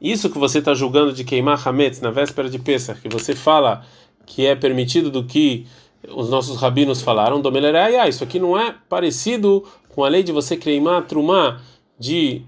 isso 0.00 0.30
que 0.30 0.38
você 0.38 0.60
está 0.60 0.72
julgando 0.72 1.12
de 1.12 1.24
queimar 1.24 1.60
Hametz 1.66 2.00
na 2.00 2.10
véspera 2.10 2.48
de 2.48 2.58
Pesach, 2.58 3.00
que 3.00 3.08
você 3.08 3.34
fala 3.34 3.84
que 4.24 4.46
é 4.46 4.54
permitido 4.54 5.10
do 5.10 5.24
que 5.24 5.66
os 6.08 6.30
nossos 6.30 6.56
rabinos 6.56 7.02
falaram, 7.02 7.40
Domeleraya, 7.40 8.08
isso 8.08 8.24
aqui 8.24 8.38
não 8.38 8.58
é 8.58 8.74
parecido 8.88 9.66
com 9.94 10.04
a 10.04 10.08
lei 10.08 10.22
de 10.22 10.32
você 10.32 10.56
queimar 10.56 10.98
a 10.98 11.02
trumá 11.02 11.60
de 11.98 12.42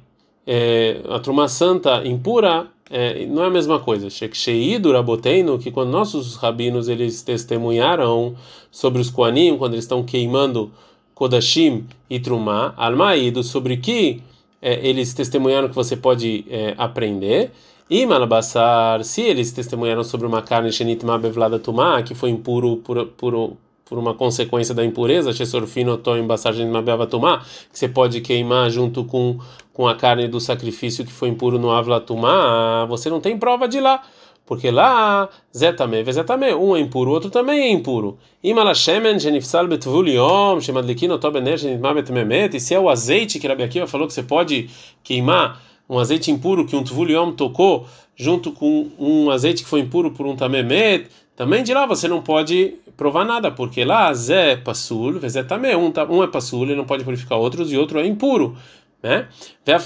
é, 0.46 1.00
a 1.08 1.18
trumá 1.18 1.48
santa 1.48 2.06
impura, 2.06 2.68
é, 2.90 3.24
não 3.26 3.44
é 3.44 3.46
a 3.46 3.50
mesma 3.50 3.78
coisa. 3.78 4.10
Sheksheidu 4.10 4.92
Raboteino, 4.92 5.58
que 5.58 5.70
quando 5.70 5.90
nossos 5.90 6.36
rabinos 6.36 6.88
eles 6.88 7.22
testemunharam 7.22 8.34
sobre 8.70 9.00
os 9.00 9.10
Koanim, 9.10 9.56
quando 9.56 9.74
eles 9.74 9.84
estão 9.84 10.02
queimando 10.02 10.70
Kodashim 11.14 11.86
e 12.10 12.18
Trumá, 12.18 12.74
Almaido, 12.76 13.42
sobre 13.42 13.76
que 13.76 14.22
é, 14.60 14.86
eles 14.86 15.14
testemunharam 15.14 15.68
que 15.68 15.74
você 15.74 15.96
pode 15.96 16.44
é, 16.48 16.74
aprender. 16.76 17.50
E 17.90 18.06
malabassar, 18.06 19.04
se 19.04 19.20
eles 19.20 19.52
testemunharam 19.52 20.02
sobre 20.02 20.26
uma 20.26 20.40
carne 20.40 20.72
shenitma 20.72 21.18
bevlada 21.18 21.58
tumá, 21.58 22.02
que 22.02 22.14
foi 22.14 22.30
impuro 22.30 22.76
por, 22.78 23.06
por, 23.08 23.52
por 23.92 23.98
uma 23.98 24.14
consequência 24.14 24.74
da 24.74 24.82
impureza, 24.82 25.34
shesorfino 25.34 25.98
toim 25.98 26.26
bassagem 26.26 26.66
tumá, 27.10 27.44
que 27.70 27.78
você 27.78 27.86
pode 27.86 28.22
queimar 28.22 28.70
junto 28.70 29.04
com, 29.04 29.38
com 29.70 29.86
a 29.86 29.94
carne 29.94 30.26
do 30.26 30.40
sacrifício 30.40 31.04
que 31.04 31.12
foi 31.12 31.28
impuro 31.28 31.58
no 31.58 31.70
avlatumá, 31.70 32.86
você 32.88 33.10
não 33.10 33.20
tem 33.20 33.36
prova 33.36 33.68
de 33.68 33.80
lá. 33.80 34.02
Porque 34.46 34.70
lá, 34.70 35.28
zetame, 35.54 36.02
zetame, 36.10 36.54
um 36.54 36.74
é 36.74 36.80
impuro, 36.80 37.10
o 37.10 37.12
outro 37.12 37.28
também 37.28 37.60
é 37.60 37.70
impuro. 37.70 38.16
Imalashemen, 38.42 39.18
genifsal 39.18 39.68
betvuliom, 39.68 40.58
shemadlikino 40.58 41.18
tobener, 41.18 41.58
genitma 41.58 41.92
betmemet, 41.92 42.56
e 42.56 42.60
se 42.60 42.74
é 42.74 42.80
o 42.80 42.88
azeite 42.88 43.38
que 43.38 43.46
Rabi 43.46 43.62
Akiva 43.62 43.86
falou 43.86 44.06
que 44.06 44.14
você 44.14 44.22
pode 44.22 44.70
queimar, 45.04 45.60
um 45.86 45.98
azeite 45.98 46.30
impuro 46.30 46.64
que 46.64 46.74
um 46.74 46.82
tvuliom 46.82 47.32
tocou, 47.32 47.86
junto 48.16 48.52
com 48.52 48.88
um 48.98 49.30
azeite 49.30 49.62
que 49.62 49.68
foi 49.68 49.80
impuro 49.80 50.10
por 50.10 50.26
um 50.26 50.34
tamemet, 50.34 51.08
também 51.36 51.62
de 51.62 51.72
lá 51.72 51.86
você 51.86 52.08
não 52.08 52.22
pode 52.22 52.74
provar 52.96 53.24
nada, 53.24 53.50
porque 53.50 53.84
lá 53.84 54.12
zé 54.12 54.56
passul, 54.56 55.18
zetame, 55.28 55.74
um, 55.74 55.92
um 56.10 56.22
é 56.22 56.26
passul, 56.26 56.64
ele 56.64 56.76
não 56.76 56.84
pode 56.84 57.04
purificar 57.04 57.38
outros, 57.38 57.72
e 57.72 57.76
outro 57.76 57.98
é 57.98 58.06
impuro 58.06 58.56
né? 59.02 59.28
A 59.66 59.78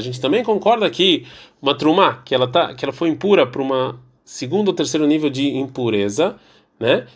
gente 0.00 0.20
também 0.20 0.44
concorda 0.44 0.88
que 0.90 1.26
uma 1.62 1.74
trumá, 1.74 2.20
que 2.24 2.34
ela 2.34 2.46
tá, 2.46 2.74
que 2.74 2.84
ela 2.84 2.92
foi 2.92 3.08
impura 3.08 3.46
para 3.46 3.62
uma 3.62 3.98
segundo 4.24 4.68
ou 4.68 4.74
terceiro 4.74 5.06
nível 5.06 5.30
de 5.30 5.56
impureza, 5.56 6.36
né? 6.78 7.06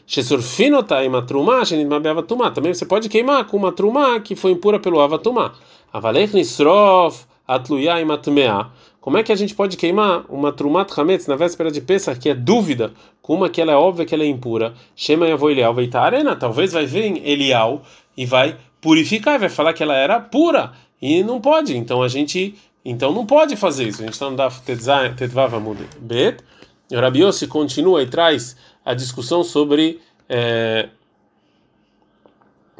Também 2.55 2.75
você 2.75 2.87
pode 2.87 3.09
queimar 3.09 3.45
com 3.45 3.57
uma 3.59 3.73
trumá 3.73 4.19
que 4.21 4.35
foi 4.35 4.52
impura 4.52 4.81
pelo 4.81 5.00
avatumá. 5.00 5.52
Avalech 5.93 6.35
nisrof 6.35 7.26
atluyai 7.47 8.05
matmea. 8.05 8.67
Como 9.00 9.17
é 9.17 9.23
que 9.23 9.33
a 9.33 9.37
gente 9.37 9.55
pode 9.55 9.76
queimar 9.76 10.25
uma 10.28 10.52
trumat 10.52 10.90
hametz 10.99 11.26
na 11.26 11.37
véspera 11.37 11.71
de 11.71 11.81
Pesach, 11.81 12.19
que 12.19 12.28
é 12.28 12.35
dúvida, 12.35 12.93
com 13.23 13.35
uma 13.35 13.49
que 13.49 13.61
ela 13.61 13.73
é 13.73 13.76
óbvia 13.76 14.05
que 14.05 14.14
ela 14.14 14.25
é 14.25 14.26
impura? 14.26 14.75
Shema 14.97 15.28
yavo 15.28 15.49
Elial 15.49 15.75
arena, 15.95 16.35
talvez 16.35 16.73
vai 16.73 16.85
vir 16.85 17.26
Elial 17.26 17.83
e 18.17 18.26
vai 18.26 18.57
purificar, 18.81 19.38
vai 19.38 19.49
falar 19.49 19.73
que 19.73 19.83
ela 19.83 19.95
era 19.95 20.21
pura 20.21 20.73
e 21.00 21.23
não 21.23 21.40
pode. 21.40 21.76
Então 21.76 22.02
a 22.02 22.09
gente, 22.09 22.57
então 22.85 23.12
não 23.12 23.25
pode 23.25 23.57
fazer 23.57 23.87
isso. 23.87 24.02
A 24.02 24.05
gente 24.05 24.14
está 24.14 24.28
no 24.28 24.37
Daf 24.37 24.61
Tetvav 24.62 25.55
Amud 25.55 25.78
Bet. 26.00 26.43
O 26.90 26.97
Rabi 26.97 27.23
Yossi 27.23 27.47
continua 27.47 28.02
e 28.02 28.07
traz 28.07 28.57
a 28.85 28.95
discussão 28.95 29.45
sobre 29.45 30.00
é, 30.28 30.88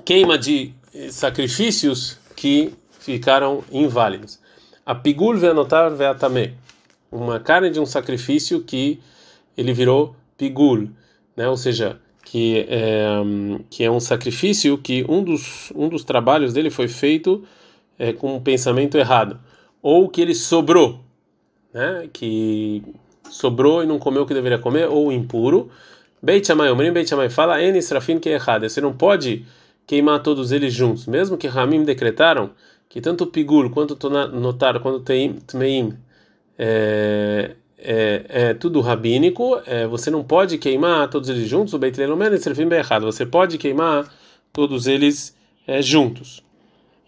queima 0.05 0.39
de 0.39 0.73
sacrifícios 1.11 2.19
que 2.35 2.73
ficaram 2.99 3.63
inválidos. 3.71 4.41
A 4.89 4.95
pigul 4.95 5.37
veanotar 5.37 5.95
veatame, 5.95 6.55
uma 7.13 7.39
carne 7.39 7.69
de 7.69 7.79
um 7.79 7.85
sacrifício 7.85 8.63
que 8.63 8.99
ele 9.55 9.75
virou 9.75 10.17
pigul, 10.39 10.89
né? 11.37 11.47
Ou 11.47 11.59
seja, 11.59 12.01
que 12.25 12.65
é, 12.67 13.21
que 13.69 13.85
é 13.85 13.91
um 13.91 14.01
sacrifício 14.01 14.79
que 14.79 15.05
um 15.07 15.23
dos, 15.23 15.71
um 15.77 15.91
dos 15.91 16.05
trabalhos 16.05 16.55
dele 16.55 16.71
foi 16.71 16.89
feito 16.89 17.45
é, 17.99 18.15
com 18.15 18.37
um 18.37 18.41
pensamento 18.41 18.97
errado, 18.97 19.39
ou 19.83 20.09
que 20.09 20.23
ele 20.23 20.35
sobrou, 20.35 21.01
né? 21.71 22.09
que 22.11 22.83
sobrou 23.31 23.83
e 23.83 23.87
não 23.87 23.99
comeu 23.99 24.23
o 24.23 24.27
que 24.27 24.33
deveria 24.33 24.59
comer, 24.59 24.89
ou 24.89 25.13
impuro. 25.13 25.71
Beit 26.23 26.47
Shammai, 26.47 26.71
o 26.71 26.77
Beit 26.77 27.11
Shammai 27.11 27.29
fala, 27.29 27.63
En 27.63 27.77
Israfin 27.77 28.19
que 28.19 28.31
é 28.31 28.33
errado, 28.33 28.67
você 28.67 28.81
não 28.81 28.95
pode 28.95 29.45
queimar 29.87 30.23
todos 30.23 30.51
eles 30.51 30.73
juntos, 30.73 31.05
mesmo 31.05 31.37
que 31.37 31.47
Ramim 31.47 31.85
decretaram 31.85 32.53
que 32.89 33.01
tanto 33.01 33.25
o 33.25 33.27
Pigul 33.27 33.71
quanto 33.71 33.99
o 34.07 34.11
Notar, 34.29 34.81
quanto 34.81 34.99
o 34.99 35.41
Tmeim, 35.47 35.97
é, 36.59 37.55
é, 37.79 38.25
é 38.29 38.55
tudo 38.55 38.81
rabínico, 38.81 39.61
é, 39.67 39.87
você 39.87 40.11
não 40.11 40.25
pode 40.25 40.59
queimar 40.59 41.09
todos 41.09 41.29
eles 41.29 41.49
juntos, 41.49 41.75
o 41.75 41.79
Beit 41.79 41.97
Leilomene 41.99 42.39
servim 42.39 42.69
bem 42.69 42.79
errado, 42.79 43.05
você 43.05 43.25
pode 43.25 43.59
queimar 43.59 44.13
todos 44.53 44.87
eles 44.87 45.37
é, 45.67 45.81
juntos. 45.83 46.43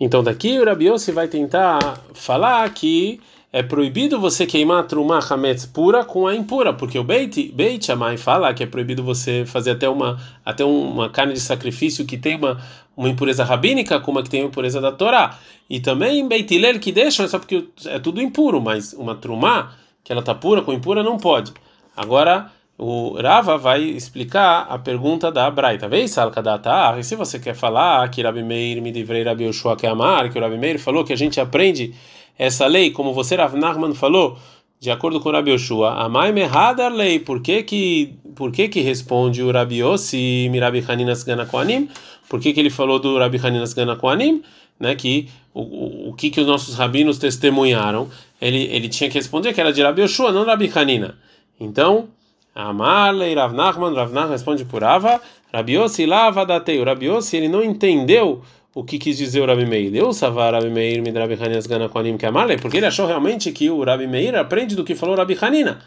Então 0.00 0.23
daqui 0.25 0.59
o 0.59 0.64
Rabi 0.64 0.87
Yossi 0.87 1.12
vai 1.12 1.28
tentar 1.28 2.00
falar 2.14 2.69
que 2.73 3.21
é 3.52 3.62
proibido 3.62 4.19
você 4.19 4.47
queimar 4.47 4.87
trumah 4.87 5.21
hametz 5.28 5.66
pura 5.66 6.04
com 6.04 6.26
a 6.26 6.35
impura, 6.35 6.73
porque 6.73 6.99
o 6.99 7.04
Beit, 7.04 7.52
Beit 7.52 7.85
Shammai 7.85 8.16
fala 8.16 8.54
que 8.54 8.62
é 8.62 8.66
proibido 8.66 9.02
você 9.02 9.45
fazer 9.45 9.73
até 9.73 9.88
uma 9.88 10.19
até 10.45 10.64
uma 10.64 11.11
carne 11.11 11.35
de 11.35 11.40
sacrifício 11.40 12.07
que 12.07 12.16
tem 12.16 12.37
uma, 12.37 12.59
uma 12.97 13.09
impureza 13.09 13.45
rabínica 13.45 14.00
como 14.00 14.21
a 14.21 14.23
que 14.23 14.30
tem 14.30 14.42
a 14.42 14.45
impureza 14.47 14.80
da 14.80 14.92
Torá. 14.92 15.38
E 15.69 15.80
também 15.80 16.26
Beit 16.26 16.54
Hillel 16.54 16.80
que 16.80 16.92
deixa, 16.92 17.26
só 17.28 17.38
porque 17.38 17.69
é 17.87 17.99
tudo 17.99 18.23
impuro, 18.23 18.61
mas 18.61 18.92
uma 18.92 19.16
trumah 19.16 19.73
que 20.02 20.12
ela 20.12 20.21
está 20.21 20.35
pura 20.35 20.62
com 20.62 20.73
impura, 20.73 21.02
não 21.02 21.19
pode. 21.19 21.52
Agora, 21.97 22.50
o 22.83 23.13
Rava 23.21 23.59
vai 23.59 23.83
explicar 23.83 24.67
a 24.71 24.79
pergunta 24.79 25.31
da 25.31 25.51
Braita. 25.51 25.87
Vei 25.87 26.09
salka 26.09 26.43
da 26.43 26.97
E 26.99 27.05
se 27.05 27.15
você 27.15 27.39
quer 27.39 27.55
falar 27.55 28.09
que 28.09 28.23
Rabi 28.23 28.43
Meir 28.43 28.81
me 28.81 28.91
divrei 28.91 29.23
Rabi 29.23 29.45
Yoshua 29.45 29.77
que 29.77 29.87
amar, 29.87 30.31
que 30.31 30.39
o 30.39 30.41
Rabi 30.41 30.57
Meir 30.57 30.79
falou 30.79 31.05
que 31.05 31.13
a 31.13 31.17
gente 31.17 31.39
aprende 31.39 31.95
essa 32.39 32.67
lei, 32.67 32.91
como 32.91 33.13
você, 33.13 33.37
Rav 33.37 33.55
Nachman, 33.55 33.95
falou, 33.95 34.39
de 34.81 34.91
acordo 34.91 35.21
com 35.21 35.29
o 35.29 35.33
Rabi 35.33 35.51
Yoshua, 35.51 35.93
amai 35.93 36.33
mehadar 36.33 36.91
lei, 36.91 37.19
por 37.19 37.43
que 37.43 37.63
que, 37.65 38.15
por 38.35 38.51
que 38.51 38.67
que 38.67 38.81
responde 38.81 39.43
o 39.43 39.53
Rabi 39.53 39.81
Yossi, 39.81 40.49
Mirabi 40.51 40.83
Haninas 40.89 41.23
Gana 41.23 41.45
Koanim? 41.45 41.87
Por 42.31 42.41
que 42.41 42.55
que 42.55 42.61
ele 42.61 42.71
falou 42.71 42.99
do 42.99 43.19
Rabi 43.19 43.39
Haninas 43.45 43.75
Gana 43.75 43.95
Koanim? 43.95 44.43
Né, 44.79 44.95
que 44.95 45.29
o, 45.53 45.61
o, 45.61 46.09
o 46.09 46.15
que 46.15 46.31
que 46.31 46.41
os 46.41 46.47
nossos 46.47 46.75
rabinos 46.77 47.19
testemunharam 47.19 48.09
ele, 48.41 48.63
ele 48.73 48.89
tinha 48.89 49.11
que 49.11 49.19
responder 49.19 49.53
que 49.53 49.61
era 49.61 49.71
de 49.71 49.83
Rabi 49.83 50.01
Yoshua, 50.01 50.33
não 50.33 50.47
Rabi 50.47 50.73
Hanina. 50.75 51.19
Então, 51.61 52.09
Amarlei 52.54 53.35
Rav 53.35 53.54
Nachman, 53.54 53.95
Rav 53.95 54.12
Nachman 54.12 54.30
responde 54.30 54.64
por 54.64 54.83
Ava, 54.83 55.21
Rabi 55.52 55.75
Yossi 55.75 56.07
lava 56.07 56.45
datei. 56.45 56.80
O 56.80 56.85
Rabi 56.85 57.07
Yossi, 57.07 57.37
ele 57.37 57.49
não 57.49 57.62
entendeu 57.62 58.42
o 58.75 58.85
que 58.85 58.99
quis 58.99 59.16
dizer 59.16 59.40
o 59.40 59.47
Rabi 59.47 59.66
Meir. 59.66 59.95
Eu 59.95 60.12
savar 60.12 60.54
Rabi 60.54 60.71
Meir 60.71 61.02
me 61.02 61.11
Rabi 61.11 61.35
Hanina 61.35 61.61
gana 61.69 61.88
que 62.19 62.26
Amarlei, 62.26 62.59
porque 62.59 62.76
ele 62.76 62.87
achou 62.87 63.07
realmente 63.07 63.50
que 63.52 63.69
o 63.71 63.83
Rabi 63.83 64.07
Meir 64.07 64.37
aprende 64.37 64.76
do 64.76 64.85
que 64.85 64.95
falou 64.95 65.16
Rabi 65.16 65.37
Hanina. 65.40 65.80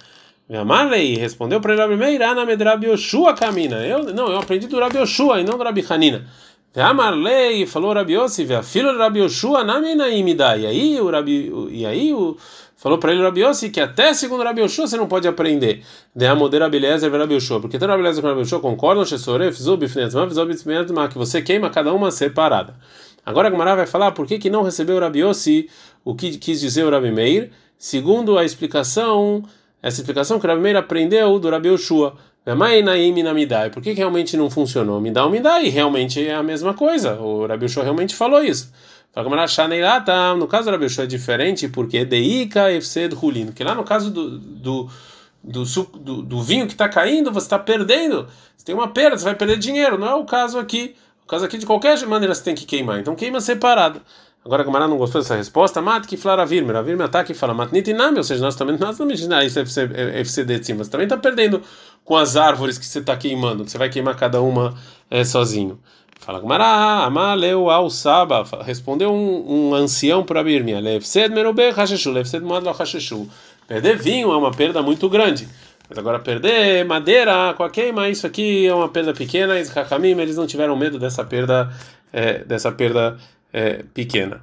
Amarlei 0.52 1.16
respondeu 1.16 1.62
para 1.62 1.74
ele 1.74 1.82
Rabi 1.82 1.96
Meir, 1.96 2.22
Ana 2.22 2.46
med 2.46 2.62
Rabi 2.62 2.88
Yoshua 2.88 3.34
camina. 3.34 3.78
Eu 3.78 4.14
não, 4.14 4.28
eu 4.28 4.40
aprendi 4.40 4.68
do 4.68 4.80
Rabi 4.80 4.98
Yoshua 4.98 5.40
e 5.40 5.44
não 5.44 5.58
do 5.58 5.64
Rabi 5.64 5.86
Hanina. 5.90 6.26
Amarlei 6.76 7.66
falou 7.66 7.94
Rabi 7.94 8.14
Yossi, 8.14 8.46
filho 8.64 8.92
de 8.92 8.98
Rabi 8.98 9.20
Yoshua, 9.20 9.64
Naminaimida. 9.64 10.58
E 10.58 10.66
aí 10.66 11.00
o 11.00 11.10
Rabi, 11.10 11.52
e 11.72 11.86
aí 11.86 12.14
o 12.14 12.36
falou 12.84 12.98
para 12.98 13.14
ele 13.14 13.24
Rabi 13.24 13.40
Yossi 13.40 13.70
que 13.70 13.80
até 13.80 14.14
segundo 14.14 14.44
Rabi 14.44 14.60
Yoshua 14.60 14.86
você 14.86 14.98
não 14.98 15.08
pode 15.08 15.26
aprender. 15.26 15.86
De 16.14 16.26
Amoder 16.26 16.62
Abeliezer 16.62 17.10
e 17.10 17.18
Rabi 17.18 17.36
Yoshua, 17.36 17.62
porque 17.62 17.80
tanto 17.80 17.92
Rabi 17.92 18.02
Eliezer 18.02 18.22
como 18.22 18.34
Rabi 18.34 18.42
Yoshua 18.42 18.60
concordam, 18.60 19.06
Shesoref, 19.06 19.58
Zub, 19.58 19.88
Fnetma, 19.88 21.08
que 21.08 21.18
você 21.18 21.42
queima 21.42 21.70
cada 21.70 21.94
uma 21.94 22.12
separada. 22.12 22.76
Agora 23.26 23.48
a 23.48 23.52
Gemara 23.52 23.78
vai 23.78 23.88
falar 23.88 24.12
por 24.12 24.28
que, 24.28 24.38
que 24.38 24.50
não 24.50 24.64
recebeu 24.64 25.00
Rabi 25.00 25.20
Yossi 25.20 25.70
o 26.04 26.14
que 26.14 26.38
quis 26.38 26.60
dizer 26.60 26.84
o 26.84 26.90
Rabi 26.90 27.10
Meir, 27.10 27.52
segundo 27.78 28.38
a 28.38 28.44
explicação, 28.44 29.44
essa 29.82 30.02
explicação 30.02 30.38
que 30.38 30.46
o 30.46 30.50
Rabi 30.50 30.62
Meir 30.62 30.76
aprendeu 30.76 31.40
do 31.40 31.50
Rabi 31.50 31.70
Yoshua. 31.70 32.18
Por 33.74 33.82
que, 33.82 33.92
que 33.92 33.98
realmente 34.00 34.36
não 34.36 34.50
funcionou? 34.50 35.00
Me 35.00 35.10
dá 35.10 35.24
ou 35.24 35.32
me 35.32 35.40
dá, 35.40 35.62
e 35.62 35.70
realmente 35.70 36.28
é 36.28 36.34
a 36.34 36.44
mesma 36.44 36.74
coisa. 36.74 37.14
O 37.14 37.48
Rabi 37.48 37.66
Ushua 37.66 37.84
realmente 37.84 38.14
falou 38.14 38.44
isso. 38.44 38.70
No 40.38 40.48
caso 40.48 40.66
do 40.66 40.72
Rabi 40.72 40.86
Ushua 40.86 41.04
é 41.04 41.08
diferente, 41.08 41.68
porque 41.68 42.04
Deika 42.04 42.72
Efsed 42.72 43.16
Hulin, 43.16 43.52
que 43.52 43.64
lá 43.64 43.76
no 43.76 43.84
caso 43.84 44.10
do, 44.10 44.40
do, 44.40 44.90
do, 45.44 45.64
do, 45.64 46.22
do 46.24 46.42
vinho 46.42 46.66
que 46.66 46.74
está 46.74 46.90
caindo, 46.90 47.32
você 47.32 47.46
está 47.46 47.60
perdendo, 47.60 48.28
você 48.58 48.66
tem 48.66 48.74
uma 48.74 48.88
perda, 48.88 49.18
você 49.18 49.24
vai 49.24 49.36
perder 49.36 49.58
dinheiro. 49.58 50.00
Não 50.00 50.08
é 50.08 50.16
o 50.16 50.26
caso 50.26 50.58
aqui. 50.58 50.96
O 51.24 51.28
caso 51.28 51.46
aqui, 51.46 51.58
de 51.58 51.66
qualquer 51.66 51.98
maneira, 52.08 52.34
você 52.34 52.44
tem 52.44 52.56
que 52.56 52.66
queimar. 52.66 53.00
Então 53.00 53.16
queima 53.16 53.40
separado. 53.40 54.02
Agora 54.46 54.62
a 54.62 54.66
Gamara 54.66 54.88
não 54.88 54.98
gostou 54.98 55.22
dessa 55.22 55.36
resposta. 55.36 55.82
Mat 55.82 56.06
que 56.06 56.18
flara 56.18 56.46
virme. 56.46 56.76
A 56.76 56.82
virme 56.82 57.02
ataca 57.04 57.32
e 57.32 57.36
fala 57.36 57.54
matnit 57.54 57.94
nami. 57.94 58.18
Ou 58.18 58.24
seja, 58.24 58.42
nós 58.42 58.56
também 58.56 58.78
nós 58.78 58.98
também 58.98 59.16
isso 59.16 59.60
é 59.60 60.20
FCD 60.20 60.60
de 60.60 60.66
cima. 60.66 60.84
Você 60.84 60.90
também 60.90 61.06
está 61.06 61.18
perdendo 61.18 61.62
com 62.04 62.18
as 62.18 62.36
árvores 62.36 62.78
que 62.78 62.86
você 62.86 63.00
está 63.00 63.16
queimando. 63.16 63.64
Que 63.64 63.72
você 63.72 63.78
vai 63.78 63.90
queimar 63.90 64.18
cada 64.18 64.42
uma 64.42 64.76
é, 65.10 65.24
sozinho. 65.24 65.80
Fala 66.24 66.40
Gamara, 66.40 67.04
amaleu 67.04 67.70
al 67.70 67.90
saba. 67.90 68.46
Respondeu 68.64 69.12
um, 69.12 69.72
um 69.72 69.76
ancião 69.76 70.24
para 70.24 70.40
a 70.40 70.44
virme. 70.44 70.74
Lefsed 70.80 71.34
merube 71.34 71.70
hasheshu. 71.72 72.12
Lefsed 72.12 72.46
madlo 72.46 72.72
hasheshu. 72.72 73.28
Perder 73.68 73.98
vinho 73.98 74.32
é 74.32 74.38
uma 74.38 74.52
perda 74.52 74.82
muito 74.82 75.10
grande. 75.10 75.50
Mas 75.90 75.98
agora 75.98 76.20
perder 76.20 76.86
madeira 76.86 77.54
com 77.58 77.64
a 77.64 77.70
queima, 77.70 78.08
isso 78.08 78.26
aqui 78.26 78.66
é 78.66 78.74
uma 78.74 78.88
perda 78.88 79.14
pequena. 79.14 79.60
E 79.60 79.64
Hakamim, 79.64 80.18
eles 80.18 80.38
não 80.38 80.48
tiveram 80.48 80.78
medo 80.78 80.98
dessa 80.98 81.26
perda, 81.26 81.70
é, 82.14 82.40
dessa 82.46 82.72
perda 82.72 83.18
é, 83.52 83.84
pequena. 83.94 84.42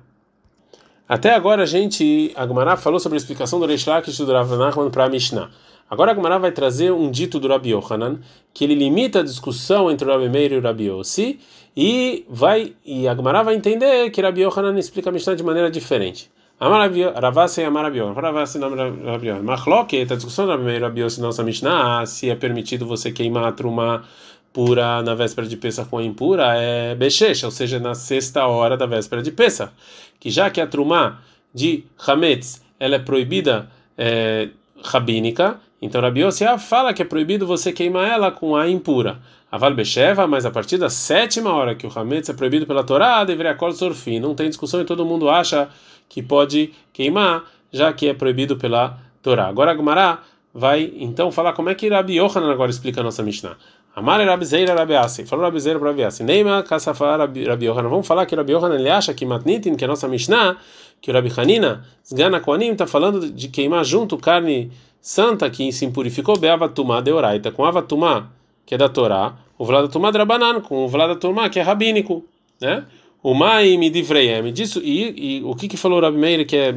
Até 1.08 1.34
agora 1.34 1.62
a 1.62 1.66
gente, 1.66 2.30
a 2.36 2.46
Gemara 2.46 2.76
falou 2.76 3.00
sobre 3.00 3.16
a 3.16 3.20
explicação 3.20 3.58
do 3.58 3.64
Reish 3.64 3.86
Lakish 3.86 4.18
do 4.18 4.30
Rav 4.30 4.50
para 4.92 5.04
a 5.06 5.08
Mishnah. 5.08 5.50
Agora 5.90 6.12
a 6.12 6.14
Gemara 6.14 6.38
vai 6.38 6.52
trazer 6.52 6.92
um 6.92 7.10
dito 7.10 7.40
do 7.40 7.48
Rabi 7.48 7.70
Yohanan, 7.70 8.20
que 8.54 8.62
ele 8.62 8.76
limita 8.76 9.18
a 9.18 9.22
discussão 9.24 9.90
entre 9.90 10.08
o 10.08 10.12
Rabi 10.12 10.28
Meir 10.28 10.52
e 10.52 10.58
o 10.58 10.62
Rabi 10.62 10.84
Yossi, 10.84 11.40
e 11.76 12.24
vai 12.28 12.74
e 12.86 13.08
a 13.08 13.14
Gemara 13.14 13.42
vai 13.42 13.56
entender 13.56 14.08
que 14.10 14.22
Rabi 14.22 14.42
Yohanan 14.42 14.78
explica 14.78 15.10
a 15.10 15.12
Mishnah 15.12 15.34
de 15.34 15.42
maneira 15.42 15.68
diferente. 15.68 16.30
Ravasi 16.60 17.64
Amarabion. 17.64 18.12
Ravasi 18.12 18.62
Amarabion. 18.62 19.42
Machloket, 19.42 20.12
a 20.12 20.16
discussão 20.16 20.46
da 20.46 20.54
primeira 20.54 20.86
Rabiose 20.86 21.20
nossa 21.20 21.42
Mishnah, 21.42 22.04
se 22.04 22.28
é 22.28 22.34
permitido 22.34 22.86
você 22.86 23.10
queimar 23.10 23.44
a 23.44 23.52
truma 23.52 24.04
pura 24.52 25.02
na 25.02 25.14
véspera 25.14 25.46
de 25.46 25.56
Pesach 25.56 25.88
com 25.88 25.98
a 25.98 26.04
impura, 26.04 26.54
é 26.54 26.94
Bechesh, 26.94 27.44
ou 27.44 27.50
seja, 27.50 27.78
na 27.80 27.94
sexta 27.94 28.46
hora 28.46 28.76
da 28.76 28.84
véspera 28.84 29.22
de 29.22 29.32
Pesach. 29.32 29.72
Que 30.18 30.28
já 30.28 30.50
que 30.50 30.60
a 30.60 30.66
truma 30.66 31.18
de 31.54 31.84
Hametz 32.06 32.62
ela 32.78 32.96
é 32.96 32.98
proibida 32.98 33.70
é, 33.96 34.50
rabínica, 34.84 35.58
então 35.80 36.00
Rabi 36.00 36.20
Yossi 36.20 36.44
fala 36.58 36.92
que 36.92 37.00
é 37.00 37.04
proibido 37.04 37.46
você 37.46 37.72
queimar 37.72 38.08
ela 38.08 38.30
com 38.30 38.54
a 38.54 38.68
impura. 38.68 39.18
A 39.50 39.56
Val 39.58 39.74
Besheva, 39.74 40.26
mas 40.26 40.44
a 40.44 40.50
partir 40.50 40.76
da 40.76 40.90
sétima 40.90 41.52
hora 41.52 41.74
que 41.74 41.86
o 41.86 41.90
Hametz 41.92 42.28
é 42.28 42.32
proibido 42.32 42.66
pela 42.66 42.84
Torá, 42.84 43.24
deveria 43.24 43.52
acordar 43.52 43.76
sorfim. 43.76 44.20
Não 44.20 44.34
tem 44.34 44.48
discussão 44.48 44.80
e 44.80 44.84
todo 44.84 45.04
mundo 45.04 45.28
acha 45.28 45.68
que 46.08 46.22
pode 46.22 46.72
queimar, 46.92 47.44
já 47.72 47.92
que 47.92 48.08
é 48.08 48.14
proibido 48.14 48.56
pela 48.56 48.98
Torá. 49.22 49.48
Agora 49.48 49.74
Gumará 49.74 50.20
vai 50.52 50.92
então 50.96 51.32
falar 51.32 51.52
como 51.54 51.70
é 51.70 51.74
que 51.74 51.88
Rabi 51.88 52.16
Yohanan 52.16 52.52
agora 52.52 52.70
explica 52.70 53.00
a 53.00 53.04
nossa 53.04 53.22
Mishnah. 53.22 53.56
Amar 53.96 54.24
Rabi 54.24 54.44
Zeira 54.44 54.74
Rabi 54.74 54.94
Asi. 54.94 55.24
Falou 55.24 55.44
Rabi 55.44 55.58
Zeira 55.58 55.80
Rabi 55.80 56.04
Asi. 56.04 56.22
Neima 56.22 56.62
Kasafar 56.62 57.18
Rabi 57.18 57.64
Yohanan. 57.64 57.88
Vamos 57.88 58.06
falar 58.06 58.26
que 58.26 58.36
Rabi 58.36 58.52
Yohanan 58.52 58.76
ele 58.76 58.90
acha 58.90 59.12
que 59.14 59.26
Matnitin, 59.26 59.74
que 59.74 59.84
é 59.84 59.86
a 59.86 59.88
nossa 59.88 60.06
Mishnah, 60.06 60.58
que 61.00 61.10
o 61.10 61.14
Rabi 61.14 61.32
Hanina, 61.36 61.84
Sgana 62.04 62.40
Koanim, 62.40 62.72
está 62.72 62.86
falando 62.86 63.30
de 63.30 63.48
queimar 63.48 63.84
junto 63.84 64.16
carne 64.16 64.70
santa 65.00 65.48
que 65.48 65.72
se 65.72 65.84
impurificou, 65.84 66.36
de 66.36 67.12
Oraita, 67.12 67.50
com 67.50 67.64
Avatumá, 67.64 68.30
que 68.66 68.74
é 68.74 68.78
da 68.78 68.88
Torá, 68.88 69.36
o 69.58 69.64
Vlada 69.64 69.88
Tumá 69.88 70.10
Drabanan, 70.10 70.60
com 70.60 70.84
o 70.84 70.88
Vlada 70.88 71.16
Tumá, 71.16 71.48
que 71.48 71.58
é 71.58 71.62
rabínico, 71.62 72.24
né? 72.60 72.84
O 73.22 73.34
Mai 73.34 73.76
me 73.76 73.90
divrei, 73.90 74.50
disso, 74.52 74.80
e, 74.82 75.38
e 75.38 75.44
o 75.44 75.54
que 75.54 75.68
que 75.68 75.76
falou 75.76 76.00
Rabi 76.00 76.16
Meir, 76.16 76.46
que 76.46 76.56
é, 76.56 76.74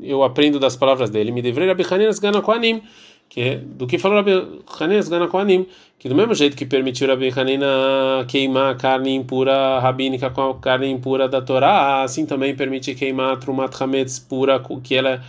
eu 0.00 0.22
aprendo 0.22 0.60
das 0.60 0.76
palavras 0.76 1.10
dele, 1.10 1.32
me 1.32 1.42
divrei 1.42 1.66
Rabi 1.66 1.84
Hanina, 1.90 2.10
Sgana 2.10 2.40
Koanim, 2.40 2.82
que 3.28 3.40
é, 3.40 3.56
do 3.56 3.86
que 3.86 3.98
falou 3.98 4.18
Rabi 4.18 4.62
Hanina, 4.78 5.00
Sgana 5.00 5.26
Koanim, 5.26 5.66
que 5.98 6.08
do 6.08 6.14
mesmo 6.14 6.32
jeito 6.34 6.56
que 6.56 6.64
permitiu 6.64 7.08
Rabi 7.08 7.32
Hanina 7.36 8.24
queimar 8.28 8.76
carne 8.76 9.12
impura 9.12 9.80
rabínica 9.80 10.30
com 10.30 10.50
a 10.50 10.54
carne 10.60 10.88
impura 10.88 11.28
da 11.28 11.42
Torá, 11.42 12.04
assim 12.04 12.24
também 12.24 12.54
permite 12.54 12.94
queimar 12.94 13.38
Trumat 13.38 13.74
Hametz 13.82 14.20
pura, 14.20 14.62
que 14.84 14.94
ela, 14.94 15.20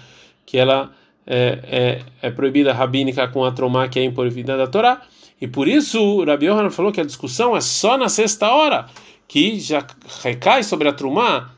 que 0.46 0.58
ela 0.60 0.92
é, 1.26 2.02
é, 2.22 2.28
é 2.28 2.32
proibida 2.32 2.74
rabínica 2.74 3.28
com 3.28 3.44
a 3.46 3.52
Trumá, 3.52 3.88
que 3.88 4.00
é 4.00 4.04
impurida 4.04 4.58
da 4.58 4.68
Torá. 4.68 5.02
E 5.40 5.48
por 5.48 5.68
isso 5.68 6.24
Rabi 6.24 6.46
Yohanan 6.46 6.70
falou 6.70 6.92
que 6.92 7.02
a 7.02 7.06
discussão 7.06 7.56
é 7.56 7.62
só 7.62 7.98
na 7.98 8.10
sexta 8.10 8.50
hora, 8.50 8.86
que 9.28 9.60
já 9.60 9.86
recai 10.22 10.64
sobre 10.64 10.88
a 10.88 10.94
Trumá 10.94 11.52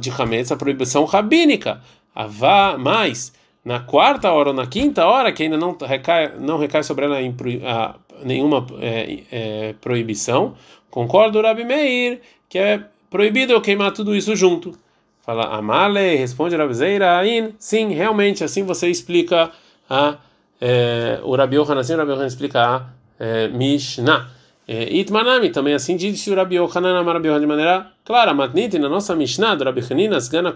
de 0.00 0.10
Hametz 0.10 0.52
a 0.52 0.56
proibição 0.56 1.04
rabínica. 1.04 1.80
Avá 2.14 2.78
mais 2.78 3.32
na 3.64 3.80
quarta 3.80 4.30
hora 4.30 4.50
ou 4.50 4.54
na 4.54 4.66
quinta 4.66 5.06
hora, 5.06 5.32
que 5.32 5.42
ainda 5.42 5.56
não 5.56 5.76
recai, 5.80 6.32
não 6.38 6.58
recai 6.58 6.82
sobre 6.82 7.06
ela 7.06 7.16
a, 7.18 7.94
nenhuma 8.22 8.66
é, 8.80 9.22
é, 9.32 9.74
proibição, 9.80 10.54
concordo 10.90 11.40
Rabi 11.40 11.64
Meir 11.64 12.20
que 12.48 12.58
é 12.58 12.84
proibido 13.10 13.52
eu 13.52 13.60
queimar 13.60 13.92
tudo 13.92 14.14
isso 14.14 14.36
junto. 14.36 14.78
Fala 15.24 15.56
Amale, 15.56 16.16
responde 16.16 16.54
Rabzeira 16.54 17.16
Ain, 17.18 17.54
sim, 17.58 17.94
realmente 17.94 18.44
assim 18.44 18.62
você 18.62 18.88
explica 18.88 19.50
a 19.88 20.18
é, 20.60 21.18
o 21.22 21.34
Rabi 21.34 21.56
Yohanan, 21.56 21.80
assim 21.80 21.94
o 21.94 21.96
Rabi 21.96 22.10
Yohanan 22.10 22.26
explica 22.26 22.60
a 22.60 22.86
é, 23.18 23.48
Mishnah. 23.48 24.28
É, 24.66 24.96
Itmanami, 24.96 25.50
também 25.50 25.74
assim 25.74 25.94
disse 25.94 26.30
o 26.30 26.34
Rabi 26.34 26.56
Yohanan 26.56 26.98
Amar 26.98 27.16
Rabi 27.16 27.28
Yohanan 27.28 27.40
de 27.40 27.46
maneira 27.46 27.86
clara. 28.02 28.32
Matniti, 28.32 28.78
na 28.78 28.88
nossa 28.88 29.14
Mishnah, 29.14 29.54
do 29.56 29.64
Rabi 29.64 29.82
Hanina, 29.90 30.16
Sgana 30.16 30.54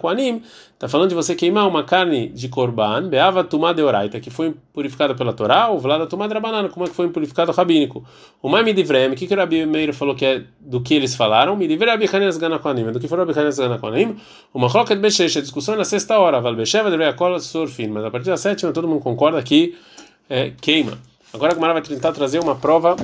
está 0.73 0.89
falando 0.89 1.11
de 1.11 1.15
você 1.15 1.35
queimar 1.35 1.69
uma 1.69 1.85
carne 1.85 2.29
de 2.29 2.49
Korban, 2.49 3.07
Beava 3.09 3.45
Tumá 3.45 3.75
de 3.75 3.83
Oraita, 3.83 4.19
que 4.19 4.31
foi 4.31 4.55
purificada 4.73 5.15
pela 5.15 5.35
Torá, 5.35 5.69
ou 5.69 5.79
Vlada 5.79 6.07
Tumá 6.07 6.27
de 6.27 6.33
Rabanana, 6.33 6.71
como 6.71 6.87
é 6.87 6.89
que 6.89 6.95
foi 6.95 7.09
purificado 7.11 7.53
rabínico. 7.53 8.03
O 8.43 8.49
Mai 8.49 8.63
Midivrem, 8.63 9.13
o 9.13 9.15
que, 9.15 9.27
o 9.33 9.37
Rabi 9.37 9.67
Meir 9.67 9.93
falou 9.93 10.15
que 10.15 10.25
é 10.25 10.43
do 10.59 10.81
que 10.81 10.95
eles 10.95 11.15
falaram? 11.15 11.55
Midivrem 11.55 11.91
Rabi 11.91 12.09
Hanina 12.11 12.31
Sgana 12.31 12.59
Koanim, 12.59 12.91
do 12.91 12.99
que 12.99 13.09
foi 13.09 13.19
Rabi 13.19 13.33
Hanina 13.33 13.51
Sgana 13.51 13.79
Koanim? 13.79 14.17
Uma 14.55 14.71
Chloket 14.71 14.99
Beshesh, 14.99 15.37
a 15.37 15.41
discussão 15.43 15.75
é 15.75 15.77
na 15.77 15.85
sexta 15.85 16.19
hora, 16.19 16.41
Val 16.41 16.55
Besheva 16.55 16.91
de 16.91 16.97
Reakola 16.97 17.39
Surfin, 17.41 17.89
mas 17.89 18.07
a 18.07 18.11
partir 18.11 18.31
da 18.31 18.39
sétima 18.39 18.73
todo 18.73 18.89
mundo 18.89 19.01
concorda 19.01 19.43
que 19.43 19.77
é, 20.31 20.53
queima. 20.63 20.99
Agora 21.33 21.53
a 21.53 21.55
Gumara 21.55 21.75
vai 21.75 21.83
tentar 21.83 22.13
trazer 22.13 22.39
uma 22.39 22.57
prova 22.57 22.97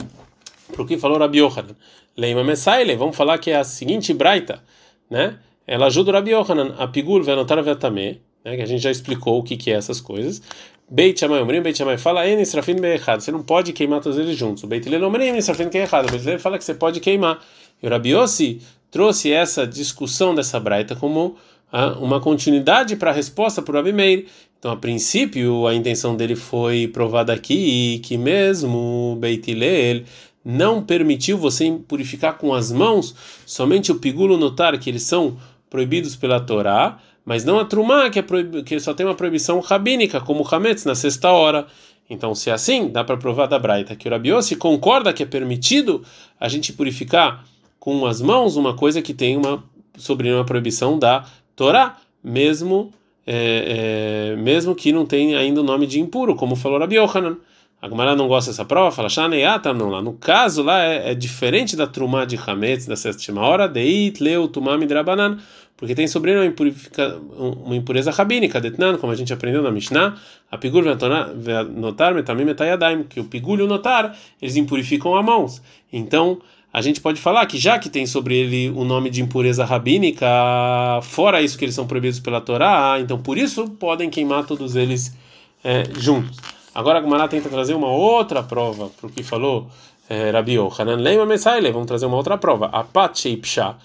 para 0.72 0.82
o 0.82 0.86
que 0.86 0.98
falou 0.98 1.18
Rabi 1.18 1.38
Yohanan. 1.38 1.76
Leima 2.16 2.44
Messaile, 2.44 2.94
vamos 2.96 3.16
falar 3.16 3.38
que 3.38 3.50
é 3.50 3.56
a 3.56 3.64
seguinte 3.64 4.12
braita, 4.14 4.62
né? 5.10 5.38
Ela 5.66 5.86
ajuda 5.86 6.10
o 6.10 6.14
Rabi 6.14 6.30
Yohanan 6.30 6.74
a 6.78 6.86
pigul 6.86 7.22
venotar 7.22 7.62
vetamé, 7.62 8.18
né? 8.44 8.56
Que 8.56 8.62
a 8.62 8.66
gente 8.66 8.82
já 8.82 8.90
explicou 8.90 9.38
o 9.38 9.42
que 9.42 9.56
que 9.56 9.70
é 9.70 9.74
essas 9.74 10.00
coisas. 10.00 10.42
Beit 10.88 11.18
Shammai 11.18 11.40
Omrim, 11.40 11.62
Beit 11.62 11.78
Shammai 11.78 11.96
fala 11.96 12.28
en 12.28 12.40
israfin 12.40 12.74
be'echad, 12.74 13.20
você 13.20 13.32
não 13.32 13.42
pode 13.42 13.72
queimar 13.72 14.00
todos 14.00 14.18
eles 14.18 14.36
juntos. 14.36 14.64
Beit 14.64 14.86
Hillel 14.86 15.02
Omrim, 15.02 15.36
israfin 15.36 15.70
be'echad, 15.70 16.10
Beit 16.10 16.22
Hillel 16.22 16.38
fala 16.38 16.58
que 16.58 16.64
você 16.64 16.74
pode 16.74 17.00
queimar. 17.00 17.42
E 17.82 17.86
o 17.86 17.90
Rabi 17.90 18.10
Yossi 18.10 18.60
trouxe 18.90 19.32
essa 19.32 19.66
discussão 19.66 20.34
dessa 20.34 20.60
braita 20.60 20.94
como 20.94 21.36
ah, 21.72 21.96
uma 21.98 22.20
continuidade 22.20 22.96
para 22.96 23.10
a 23.10 23.14
resposta 23.14 23.62
para 23.62 23.72
o 23.72 23.76
Rabi 23.76 23.92
Meir. 23.92 24.26
Então, 24.58 24.70
a 24.72 24.76
princípio, 24.76 25.66
a 25.66 25.74
intenção 25.74 26.14
dele 26.16 26.36
foi 26.36 26.86
provada 26.86 27.32
aqui 27.32 27.98
que 28.04 28.16
mesmo 28.18 29.16
Beit 29.18 29.50
Hillel 29.50 30.04
não 30.44 30.82
permitiu 30.82 31.38
você 31.38 31.70
purificar 31.88 32.36
com 32.36 32.52
as 32.52 32.70
mãos 32.70 33.14
somente 33.46 33.90
o 33.90 33.98
pigulo 33.98 34.36
notar 34.36 34.78
que 34.78 34.90
eles 34.90 35.02
são 35.02 35.38
proibidos 35.70 36.14
pela 36.14 36.38
Torá, 36.38 36.98
mas 37.24 37.44
não 37.44 37.58
a 37.58 37.64
trumá 37.64 38.10
que, 38.10 38.18
é 38.18 38.24
que 38.64 38.78
só 38.78 38.92
tem 38.92 39.06
uma 39.06 39.14
proibição 39.14 39.58
rabínica, 39.60 40.20
como 40.20 40.44
o 40.44 40.54
hametz 40.54 40.84
na 40.84 40.94
sexta 40.94 41.30
hora. 41.30 41.66
Então, 42.08 42.34
se 42.34 42.50
é 42.50 42.52
assim, 42.52 42.88
dá 42.88 43.02
para 43.02 43.16
provar 43.16 43.46
da 43.46 43.58
Braita 43.58 43.96
que 43.96 44.06
o 44.06 44.10
Rabiossi 44.10 44.56
concorda 44.56 45.12
que 45.12 45.22
é 45.22 45.26
permitido 45.26 46.02
a 46.38 46.48
gente 46.48 46.72
purificar 46.72 47.44
com 47.80 48.04
as 48.04 48.20
mãos 48.20 48.56
uma 48.56 48.76
coisa 48.76 49.00
que 49.00 49.14
tem 49.14 49.36
uma 49.36 49.64
sobre 49.96 50.30
uma 50.30 50.44
proibição 50.44 50.98
da 50.98 51.24
Torá, 51.56 51.96
mesmo 52.22 52.92
é, 53.26 54.32
é, 54.32 54.36
mesmo 54.36 54.74
que 54.74 54.92
não 54.92 55.06
tenha 55.06 55.38
ainda 55.38 55.60
o 55.60 55.64
nome 55.64 55.86
de 55.86 56.00
impuro, 56.00 56.34
como 56.34 56.56
falou 56.56 56.78
Rabi 56.78 56.96
Yohanan. 56.96 57.36
A 57.84 57.88
Gumara 57.88 58.16
não 58.16 58.26
gosta 58.26 58.50
dessa 58.50 58.64
prova, 58.64 58.90
fala 58.90 59.10
Shaneyata, 59.10 59.74
não 59.74 59.90
lá. 59.90 60.00
No 60.00 60.14
caso 60.14 60.62
lá 60.62 60.82
é, 60.82 61.10
é 61.10 61.14
diferente 61.14 61.76
da 61.76 61.86
Trumá 61.86 62.24
de 62.24 62.34
Hametz 62.34 62.86
da 62.86 62.96
sétima 62.96 63.42
hora, 63.42 63.68
Deit 63.68 64.22
Leu 64.22 64.48
Tumami 64.48 64.86
Drabanan, 64.86 65.36
porque 65.76 65.94
tem 65.94 66.08
sobre 66.08 66.34
uma, 66.34 66.50
uma 67.62 67.76
impureza 67.76 68.10
rabínica, 68.10 68.58
Detnan, 68.58 68.96
como 68.96 69.12
a 69.12 69.14
gente 69.14 69.34
aprendeu 69.34 69.62
na 69.62 69.70
Mishnah, 69.70 70.16
a 70.50 70.56
Pigur 70.56 70.82
notar 70.82 72.14
metamim 72.14 72.46
metayadaim, 72.46 73.02
que 73.02 73.20
o 73.20 73.24
Pigur 73.24 73.58
e 73.58 73.62
o 73.62 73.66
notar, 73.66 74.16
eles 74.40 74.56
impurificam 74.56 75.14
as 75.14 75.22
mãos. 75.22 75.62
Então, 75.92 76.40
a 76.72 76.80
gente 76.80 77.02
pode 77.02 77.20
falar 77.20 77.44
que 77.44 77.58
já 77.58 77.78
que 77.78 77.90
tem 77.90 78.06
sobre 78.06 78.34
ele 78.34 78.70
o 78.70 78.86
nome 78.86 79.10
de 79.10 79.20
impureza 79.20 79.62
rabínica, 79.62 80.26
fora 81.02 81.42
isso 81.42 81.58
que 81.58 81.66
eles 81.66 81.74
são 81.74 81.86
proibidos 81.86 82.18
pela 82.18 82.40
Torá, 82.40 82.96
então 82.98 83.18
por 83.20 83.36
isso 83.36 83.68
podem 83.72 84.08
queimar 84.08 84.46
todos 84.46 84.74
eles 84.74 85.14
é, 85.62 85.84
juntos. 85.98 86.53
Agora 86.74 86.98
a 86.98 87.00
Gumara 87.00 87.28
tenta 87.28 87.48
trazer 87.48 87.74
uma 87.74 87.88
outra 87.88 88.42
prova 88.42 88.88
para 88.88 89.06
o 89.06 89.10
que 89.10 89.22
falou 89.22 89.68
é, 90.08 90.30
Rabi 90.30 90.54
Yohanan. 90.54 90.96
Leima 90.96 91.24
Mesaile, 91.24 91.70
vamos 91.70 91.86
trazer 91.86 92.06
uma 92.06 92.16
outra 92.16 92.36
prova. 92.36 92.66
Apache 92.66 93.36
Psha, 93.36 93.76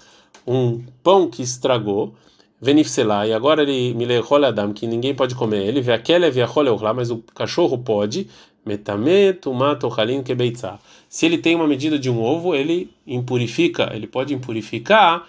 um 0.47 0.83
pão 1.03 1.29
que 1.29 1.43
estragou, 1.43 2.15
Venifselá, 2.59 3.27
e 3.27 3.31
agora 3.31 3.61
ele 3.61 3.93
me 3.93 4.05
lechole 4.05 4.45
Adam, 4.45 4.73
que 4.73 4.87
ninguém 4.87 5.13
pode 5.13 5.35
comer 5.35 5.67
ele, 5.67 5.81
vê 5.81 5.93
aquele 5.93 6.29
viachole 6.31 6.69
mas 6.95 7.11
o 7.11 7.19
cachorro 7.35 7.77
pode, 7.77 8.27
metame 8.65 9.33
tumato 9.33 9.87
halin 9.87 10.23
kebeitza. 10.23 10.79
Se 11.07 11.27
ele 11.27 11.37
tem 11.37 11.55
uma 11.55 11.67
medida 11.67 11.97
de 11.99 12.09
um 12.09 12.19
ovo, 12.19 12.55
ele 12.55 12.91
impurifica, 13.05 13.91
ele 13.93 14.07
pode 14.07 14.33
impurificar, 14.33 15.25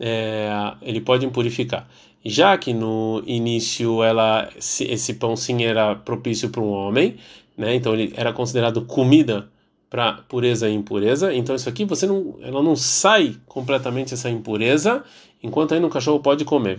é, 0.00 0.72
ele 0.80 1.00
pode 1.00 1.26
impurificar 1.26 1.86
já 2.24 2.56
que 2.56 2.72
no 2.72 3.22
início 3.26 4.02
ela 4.02 4.48
esse 4.56 5.14
pão 5.14 5.36
sim 5.36 5.64
era 5.64 5.94
propício 5.94 6.50
para 6.50 6.60
um 6.60 6.70
homem, 6.70 7.16
né? 7.56 7.74
Então 7.74 7.94
ele 7.94 8.12
era 8.16 8.32
considerado 8.32 8.82
comida 8.82 9.48
para 9.90 10.14
pureza 10.28 10.68
e 10.68 10.74
impureza. 10.74 11.34
Então 11.34 11.54
isso 11.54 11.68
aqui 11.68 11.84
você 11.84 12.06
não, 12.06 12.36
ela 12.40 12.62
não 12.62 12.74
sai 12.74 13.36
completamente 13.46 14.14
essa 14.14 14.30
impureza, 14.30 15.04
enquanto 15.42 15.74
ainda 15.74 15.86
um 15.86 15.90
cachorro 15.90 16.20
pode 16.20 16.44
comer. 16.44 16.78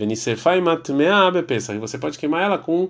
Pensa 1.45 1.77
você 1.79 1.97
pode 1.97 2.17
queimar 2.17 2.43
ela 2.43 2.58
com 2.58 2.89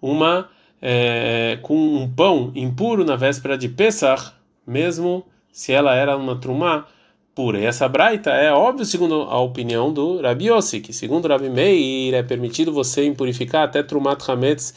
uma 0.00 0.48
é, 0.80 1.58
com 1.62 1.74
um 1.76 2.08
pão 2.10 2.52
impuro 2.54 3.04
na 3.04 3.16
véspera 3.16 3.56
de 3.56 3.68
Pesach, 3.68 4.32
mesmo 4.66 5.24
se 5.50 5.72
ela 5.72 5.94
era 5.94 6.16
uma 6.16 6.36
trumá 6.36 6.86
pura. 7.34 7.58
E 7.58 7.64
essa 7.64 7.88
braita 7.88 8.30
é 8.30 8.52
óbvio 8.52 8.84
segundo 8.84 9.22
a 9.22 9.38
opinião 9.40 9.92
do 9.92 10.20
Rabi 10.20 10.48
Yossi, 10.48 10.80
que 10.80 10.92
segundo 10.92 11.28
Rabi 11.28 11.50
Meir 11.50 12.14
é 12.14 12.22
permitido 12.22 12.72
você 12.72 13.04
impurificar 13.04 13.64
até 13.64 13.82
trumat 13.82 14.22
hametz, 14.28 14.74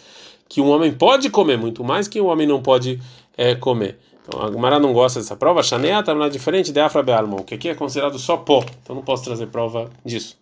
que 0.50 0.62
um 0.62 0.70
homem 0.70 0.92
pode 0.92 1.30
comer, 1.30 1.58
muito 1.58 1.84
mais 1.84 2.08
que 2.08 2.20
um 2.20 2.28
homem 2.28 2.48
não 2.48 2.62
pode 2.62 3.00
é, 3.38 3.56
comer. 3.56 4.00
Então 4.28 4.42
a 4.42 4.50
Gumara 4.50 4.80
não 4.80 4.92
gosta 4.92 5.20
dessa 5.20 5.36
prova. 5.36 5.64
Shaneata 5.64 6.12
está 6.12 6.28
diferente 6.28 6.72
de 6.72 6.80
Afra 6.80 7.04
Bealmon, 7.04 7.44
que 7.44 7.56
aqui 7.56 7.70
é 7.70 7.76
considerado 7.76 8.18
só 8.18 8.38
pó, 8.38 8.64
então 8.82 8.96
não 8.96 9.04
posso 9.04 9.24
trazer 9.24 9.48
prova 9.48 9.90
disso. 10.04 10.38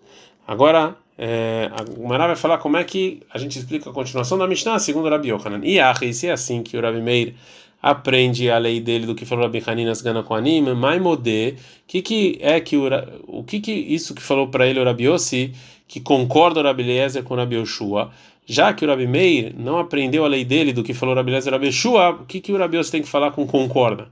Agora, 0.47 0.95
é, 1.17 1.71
a 1.71 2.08
Mará 2.08 2.28
vai 2.28 2.36
falar 2.36 2.58
como 2.58 2.78
é 2.78 2.84
que 2.84 3.21
a 3.34 3.38
gente 3.38 3.58
explica 3.58 3.89
a 3.89 3.93
continuação 3.93 4.38
da 4.38 4.47
Mishnah, 4.47 4.80
segundo 4.80 5.10
Rabi 5.10 5.30
Yohanan. 5.30 5.62
E 5.63 5.80
ah, 5.80 5.93
se 6.13 6.28
é 6.28 6.32
assim 6.32 6.62
que 6.62 6.78
o 6.78 6.82
Rabi 6.82 7.01
Meir 7.01 7.36
aprende 7.82 8.50
a 8.50 8.58
lei 8.58 8.80
dele 8.80 9.06
do 9.06 9.16
que 9.16 9.26
falou 9.26 9.46
Rabi 9.46 9.64
Haninas 9.66 10.02
Gana 10.02 10.24
com 10.24 10.34
anime, 10.34 10.74
Maimode, 10.74 11.56
que 11.88 12.02
que 12.02 12.38
é 12.42 12.60
que 12.60 12.76
o, 12.76 12.90
o 13.28 13.44
que 13.44 13.60
que 13.60 13.72
isso 13.72 14.16
que 14.16 14.22
falou 14.22 14.48
para 14.48 14.68
ele 14.68 14.80
o 14.80 14.84
Rabi 14.84 15.06
Yossi, 15.06 15.54
que 15.88 16.00
concorda 16.00 16.60
o 16.60 16.64
Rabi 16.64 16.84
Eliezer 16.84 17.24
com 17.24 17.36
o 17.36 17.38
Rabi 17.38 17.56
Yoshua, 17.56 18.12
já 18.46 18.74
que 18.74 18.86
o 18.86 18.88
Rabi 18.88 19.08
Meir 19.08 19.54
não 19.58 19.80
aprendeu 19.80 20.26
a 20.26 20.28
lei 20.28 20.44
dele 20.44 20.74
do 20.74 20.84
que 20.84 20.94
falou 20.94 21.14
o 21.14 21.18
Rabi 21.18 21.32
Eliezer 21.32 21.52
e 21.52 21.56
o 21.56 21.58
Rabi 21.58 21.68
Yoshua, 21.68 22.10
o 22.22 22.26
que 22.26 22.42
que 22.42 22.52
o 22.52 22.58
Rabi 22.58 22.78
Yossi 22.78 22.92
tem 22.92 23.02
que 23.02 23.10
falar 23.10 23.32
com 23.32 23.46
concorda? 23.46 24.08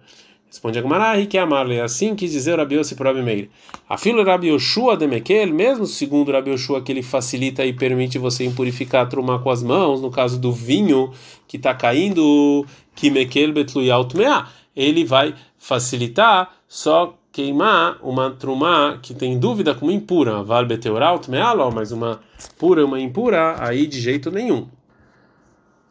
Responde 0.53 0.77
Agmará, 0.77 1.25
que 1.25 1.35
amarle. 1.35 1.81
Assim 1.81 2.13
quis 2.13 2.31
dizer 2.31 2.59
Rabi 2.59 2.75
Yossi 2.75 2.93
para 2.93 3.11
Meir. 3.11 3.49
A 3.89 3.97
fila 3.97 4.23
Rabi 4.23 4.49
Yoshua 4.49 4.95
de 4.95 5.07
Mekel, 5.07 5.51
mesmo 5.51 5.87
segundo 5.87 6.31
Rabi 6.31 6.51
Yoshua, 6.51 6.79
que 6.79 6.91
ele 6.91 7.01
facilita 7.01 7.65
e 7.65 7.73
permite 7.73 8.19
você 8.19 8.45
impurificar 8.45 9.01
a 9.01 9.05
truma 9.07 9.39
com 9.39 9.49
as 9.49 9.63
mãos, 9.63 9.99
no 9.99 10.11
caso 10.11 10.39
do 10.39 10.51
vinho 10.51 11.11
que 11.47 11.57
está 11.57 11.73
caindo, 11.73 12.67
que 12.93 13.09
Mekel 13.09 13.51
betluyalt 13.51 14.13
mea, 14.13 14.45
ele 14.75 15.03
vai 15.03 15.33
facilitar 15.57 16.53
só 16.67 17.17
queimar 17.31 17.97
uma 18.03 18.29
truma 18.29 18.99
que 19.01 19.15
tem 19.15 19.39
dúvida 19.39 19.73
como 19.73 19.91
impura. 19.91 20.43
Val 20.43 20.67
beteuralt 20.67 21.29
mea, 21.29 21.55
mas 21.73 21.91
uma 21.91 22.19
pura 22.59 22.81
e 22.81 22.83
uma 22.83 22.99
impura, 22.99 23.55
aí 23.57 23.87
de 23.87 23.99
jeito 23.99 24.29
nenhum. 24.29 24.67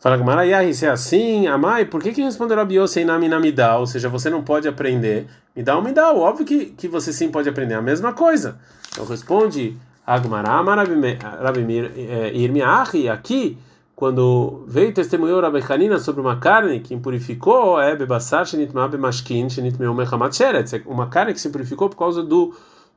Fala 0.02 0.18
com 0.18 0.24
Marayahi, 0.24 0.74
se 0.74 0.84
é 0.84 0.90
assim, 0.90 1.46
Amai, 1.46 1.84
por 1.84 2.02
que 2.02 2.10
que 2.10 2.20
respondeu 2.20 2.56
Rabi 2.56 2.74
Yossi 2.74 3.04
na 3.04 3.20
Minamidá? 3.20 3.76
Ou 3.78 3.86
seja, 3.86 4.08
você 4.08 4.28
não 4.28 4.42
pode 4.42 4.66
aprender. 4.66 5.28
Me 5.54 5.62
dá 5.62 5.78
um 5.78 5.80
me 5.80 5.92
óbvio 5.96 6.44
que, 6.44 6.66
que 6.66 6.88
você 6.88 7.12
sim 7.12 7.30
pode 7.30 7.48
aprender 7.48 7.74
a 7.74 7.80
mesma 7.80 8.12
coisa. 8.12 8.58
Então 8.90 9.06
responde 9.06 9.76
Agmará, 10.04 10.60
Rabimir 10.60 11.92
é, 11.96 12.32
Irmiahi, 12.34 13.08
aqui, 13.08 13.56
quando 13.94 14.64
veio 14.66 14.92
testemunhou 14.92 15.40
Rabi 15.40 15.62
Hanina 15.68 16.00
sobre 16.00 16.20
uma 16.20 16.36
carne 16.36 16.80
que 16.80 16.92
impurificou, 16.92 17.80
é 17.80 17.94
bebassar 17.94 18.44
shenitma 18.44 18.88
bemashkin 18.88 19.48
shenitmeu 19.48 19.94
mechamat 19.94 20.34
sheret, 20.34 20.82
uma 20.84 21.06
carne 21.06 21.32
que 21.32 21.40
se 21.40 21.48
purificou 21.48 21.88
por 21.88 21.96
causa 21.96 22.24
do 22.24 22.52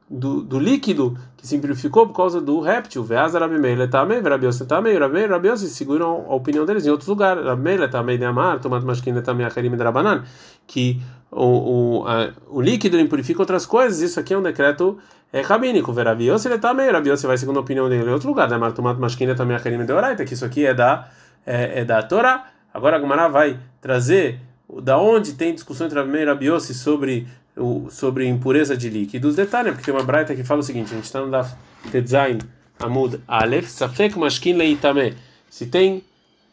do, 0.09 0.41
do 0.41 0.59
líquido 0.59 1.17
que 1.35 1.47
se 1.47 1.57
purificou 1.57 2.07
por 2.07 2.15
causa 2.15 2.39
do 2.39 2.59
réptil. 2.59 3.03
Veaz 3.03 3.33
Rabimeile 3.33 3.87
também, 3.87 4.21
Rabiose 4.21 4.65
também, 4.65 4.97
Rabimeile 4.97 5.33
Rabiose 5.33 5.69
seguram 5.69 6.25
a 6.29 6.35
opinião 6.35 6.65
deles 6.65 6.85
em 6.85 6.89
outros 6.89 7.07
lugares. 7.07 7.43
Rabimeile 7.43 7.87
também 7.87 8.17
de 8.17 8.25
Amar, 8.25 8.59
Tomat 8.59 8.83
Mashkina 8.83 9.21
também 9.21 9.45
Acherim 9.45 9.75
Drabanan, 9.75 10.23
que 10.67 11.01
o, 11.31 12.01
o, 12.01 12.07
a, 12.07 12.31
o 12.49 12.61
líquido 12.61 12.99
impurifica 12.99 13.41
outras 13.41 13.65
coisas. 13.65 14.01
Isso 14.01 14.19
aqui 14.19 14.33
é 14.33 14.37
um 14.37 14.43
decreto 14.43 14.97
é, 15.33 15.41
rabínico. 15.41 15.91
Rabiose 15.91 16.47
ele 16.47 16.59
também, 16.59 16.89
Rabiose 16.89 17.25
vai 17.25 17.37
segundo 17.37 17.57
a 17.57 17.61
opinião 17.61 17.89
dele 17.89 18.09
em 18.09 18.13
outro 18.13 18.29
lugar. 18.29 18.51
Amar 18.53 18.73
Tomat 18.73 18.97
Mashkina 18.99 19.33
também 19.33 19.55
Acherim 19.55 19.83
Deoraita, 19.85 20.23
que 20.23 20.33
isso 20.33 20.45
aqui 20.45 20.65
é 20.65 20.73
da, 20.73 21.09
é, 21.45 21.81
é 21.81 21.85
da 21.85 22.03
Torá. 22.03 22.45
Agora 22.71 22.97
a 22.97 22.99
Gumara 22.99 23.27
vai 23.27 23.59
trazer 23.81 24.39
da 24.83 24.97
onde 24.97 25.33
tem 25.33 25.53
discussão 25.53 25.87
entre 25.87 25.97
Rabimeile 25.97 26.25
e 26.25 26.29
Rabiose 26.29 26.73
sobre 26.73 27.27
o, 27.57 27.89
sobre 27.89 28.27
impureza 28.27 28.75
de 28.75 28.89
líquidos. 28.89 29.35
Detalhe, 29.35 29.71
porque 29.71 29.85
tem 29.85 29.93
uma 29.93 30.03
braita 30.03 30.35
que 30.35 30.43
fala 30.43 30.59
o 30.59 30.63
seguinte: 30.63 30.91
a 30.91 30.95
gente 30.95 31.05
está 31.05 31.21
no 31.21 31.31
da 31.31 31.49
Tetzain 31.91 32.39
Amud 32.79 33.21
Aleph, 33.27 33.67
Safek 33.67 34.17
Mashkin 34.17 34.53
Leitame. 34.53 35.15
Se 35.49 35.67
tem 35.67 36.03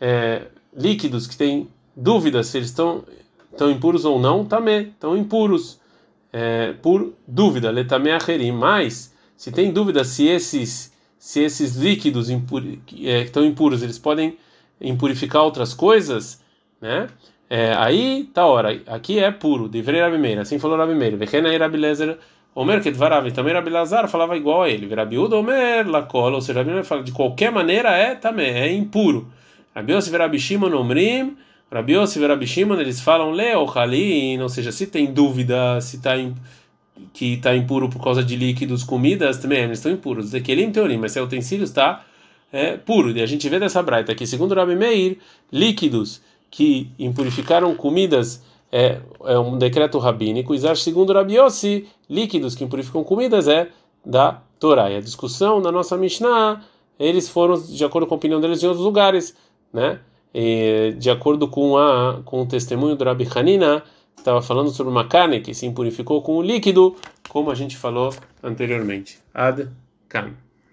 é, 0.00 0.42
líquidos 0.76 1.26
que 1.26 1.36
tem 1.36 1.68
dúvidas 1.96 2.46
se 2.48 2.58
eles 2.58 2.68
estão 2.68 3.04
estão 3.50 3.70
impuros 3.70 4.04
ou 4.04 4.18
não, 4.18 4.46
também 4.46 4.88
estão 4.88 5.16
impuros 5.16 5.78
é, 6.32 6.72
por 6.80 7.12
dúvida, 7.28 7.70
letame 7.70 8.10
acherim. 8.10 8.52
Mas 8.52 9.14
se 9.36 9.52
tem 9.52 9.72
dúvida 9.72 10.04
se 10.04 10.26
esses 10.26 10.92
se 11.18 11.40
esses 11.40 11.76
líquidos 11.76 12.30
impur, 12.30 12.62
é, 12.64 12.76
que 12.84 13.06
estão 13.24 13.44
impuros 13.44 13.82
eles 13.82 13.98
podem 13.98 14.36
impurificar 14.80 15.42
outras 15.42 15.72
coisas, 15.72 16.42
né? 16.80 17.08
É, 17.54 17.74
aí 17.74 18.30
tá 18.32 18.46
hora, 18.46 18.80
aqui 18.86 19.18
é 19.18 19.30
puro, 19.30 19.68
devrei 19.68 20.00
Rabi 20.00 20.16
Meir, 20.16 20.38
assim 20.38 20.58
falou 20.58 20.78
Rabi 20.78 20.94
Meir. 20.94 21.18
Vechena 21.18 21.54
Rabi 21.58 21.76
Lezer, 21.76 22.16
Omer 22.54 22.82
Kedvarav, 22.82 23.30
também 23.30 23.52
Rabi 23.52 23.68
Lazar 23.68 24.08
falava 24.08 24.34
igual 24.38 24.62
a 24.62 24.70
ele. 24.70 24.94
Rabi 24.94 25.18
Uda 25.18 25.36
Omer 25.36 25.86
Lakola, 25.86 26.36
ou 26.36 26.40
seja, 26.40 26.60
Rabi 26.60 26.70
Meir 26.72 26.82
fala 26.82 27.02
de 27.02 27.12
qualquer 27.12 27.52
maneira 27.52 27.90
é 27.90 28.14
também, 28.14 28.48
é 28.54 28.72
impuro. 28.72 29.30
Rabi 29.74 29.92
Yossi 29.92 30.16
Rabi 30.16 30.38
Shimon 30.38 30.74
Omrim, 30.74 31.36
Rabi 31.70 31.92
Yossi 31.92 32.26
Rabi 32.26 32.46
Shimon, 32.46 32.80
eles 32.80 33.02
falam 33.02 33.32
Leo 33.32 33.66
Halin, 33.68 34.40
ou 34.40 34.48
seja, 34.48 34.72
se 34.72 34.86
tem 34.86 35.12
dúvida 35.12 35.78
se 35.82 35.96
está 35.96 36.12
que 37.12 37.34
está 37.34 37.54
impuro 37.54 37.90
por 37.90 38.02
causa 38.02 38.24
de 38.24 38.34
líquidos, 38.34 38.82
comidas, 38.82 39.36
também 39.36 39.58
eles 39.58 39.76
estão 39.76 39.92
impuros. 39.92 40.30
Dekelim 40.30 40.72
Teorim, 40.72 40.96
mas 40.96 41.12
se 41.12 41.18
é 41.18 41.22
utensílio 41.22 41.64
está 41.64 42.02
é, 42.50 42.78
puro. 42.78 43.10
E 43.10 43.20
a 43.20 43.26
gente 43.26 43.46
vê 43.46 43.58
dessa 43.58 43.82
braita 43.82 44.14
que, 44.14 44.26
segundo 44.26 44.54
Rabi 44.54 44.74
Meir, 44.74 45.18
líquidos 45.52 46.22
que 46.52 46.92
impurificaram 46.98 47.74
comidas 47.74 48.44
é, 48.70 49.00
é 49.24 49.38
um 49.38 49.58
decreto 49.58 49.98
rabínico, 49.98 50.54
e 50.54 50.76
segundo 50.76 51.12
Rabi 51.12 51.36
Yossi, 51.36 51.88
líquidos 52.08 52.54
que 52.54 52.62
impurificam 52.62 53.02
comidas 53.02 53.48
é 53.48 53.70
da 54.04 54.42
Torá. 54.60 54.90
E 54.90 54.96
a 54.96 55.00
discussão 55.00 55.60
na 55.60 55.72
nossa 55.72 55.96
Mishnah, 55.96 56.62
eles 56.98 57.28
foram 57.28 57.60
de 57.60 57.84
acordo 57.84 58.06
com 58.06 58.14
a 58.14 58.18
opinião 58.18 58.40
deles 58.40 58.62
em 58.62 58.66
outros 58.66 58.84
lugares, 58.84 59.34
né? 59.72 59.98
E, 60.34 60.94
de 60.98 61.10
acordo 61.10 61.48
com 61.48 61.76
a 61.76 62.20
com 62.24 62.42
o 62.42 62.46
testemunho 62.46 62.96
do 62.96 63.04
Rabi 63.04 63.26
Hanina, 63.34 63.82
estava 64.16 64.40
falando 64.40 64.70
sobre 64.70 64.90
uma 64.90 65.06
carne 65.06 65.40
que 65.40 65.54
se 65.54 65.66
impurificou 65.66 66.22
com 66.22 66.36
o 66.36 66.42
líquido, 66.42 66.96
como 67.28 67.50
a 67.50 67.54
gente 67.54 67.76
falou 67.76 68.14
anteriormente. 68.42 69.18
Ad 69.34 69.68
Kan. 70.08 70.32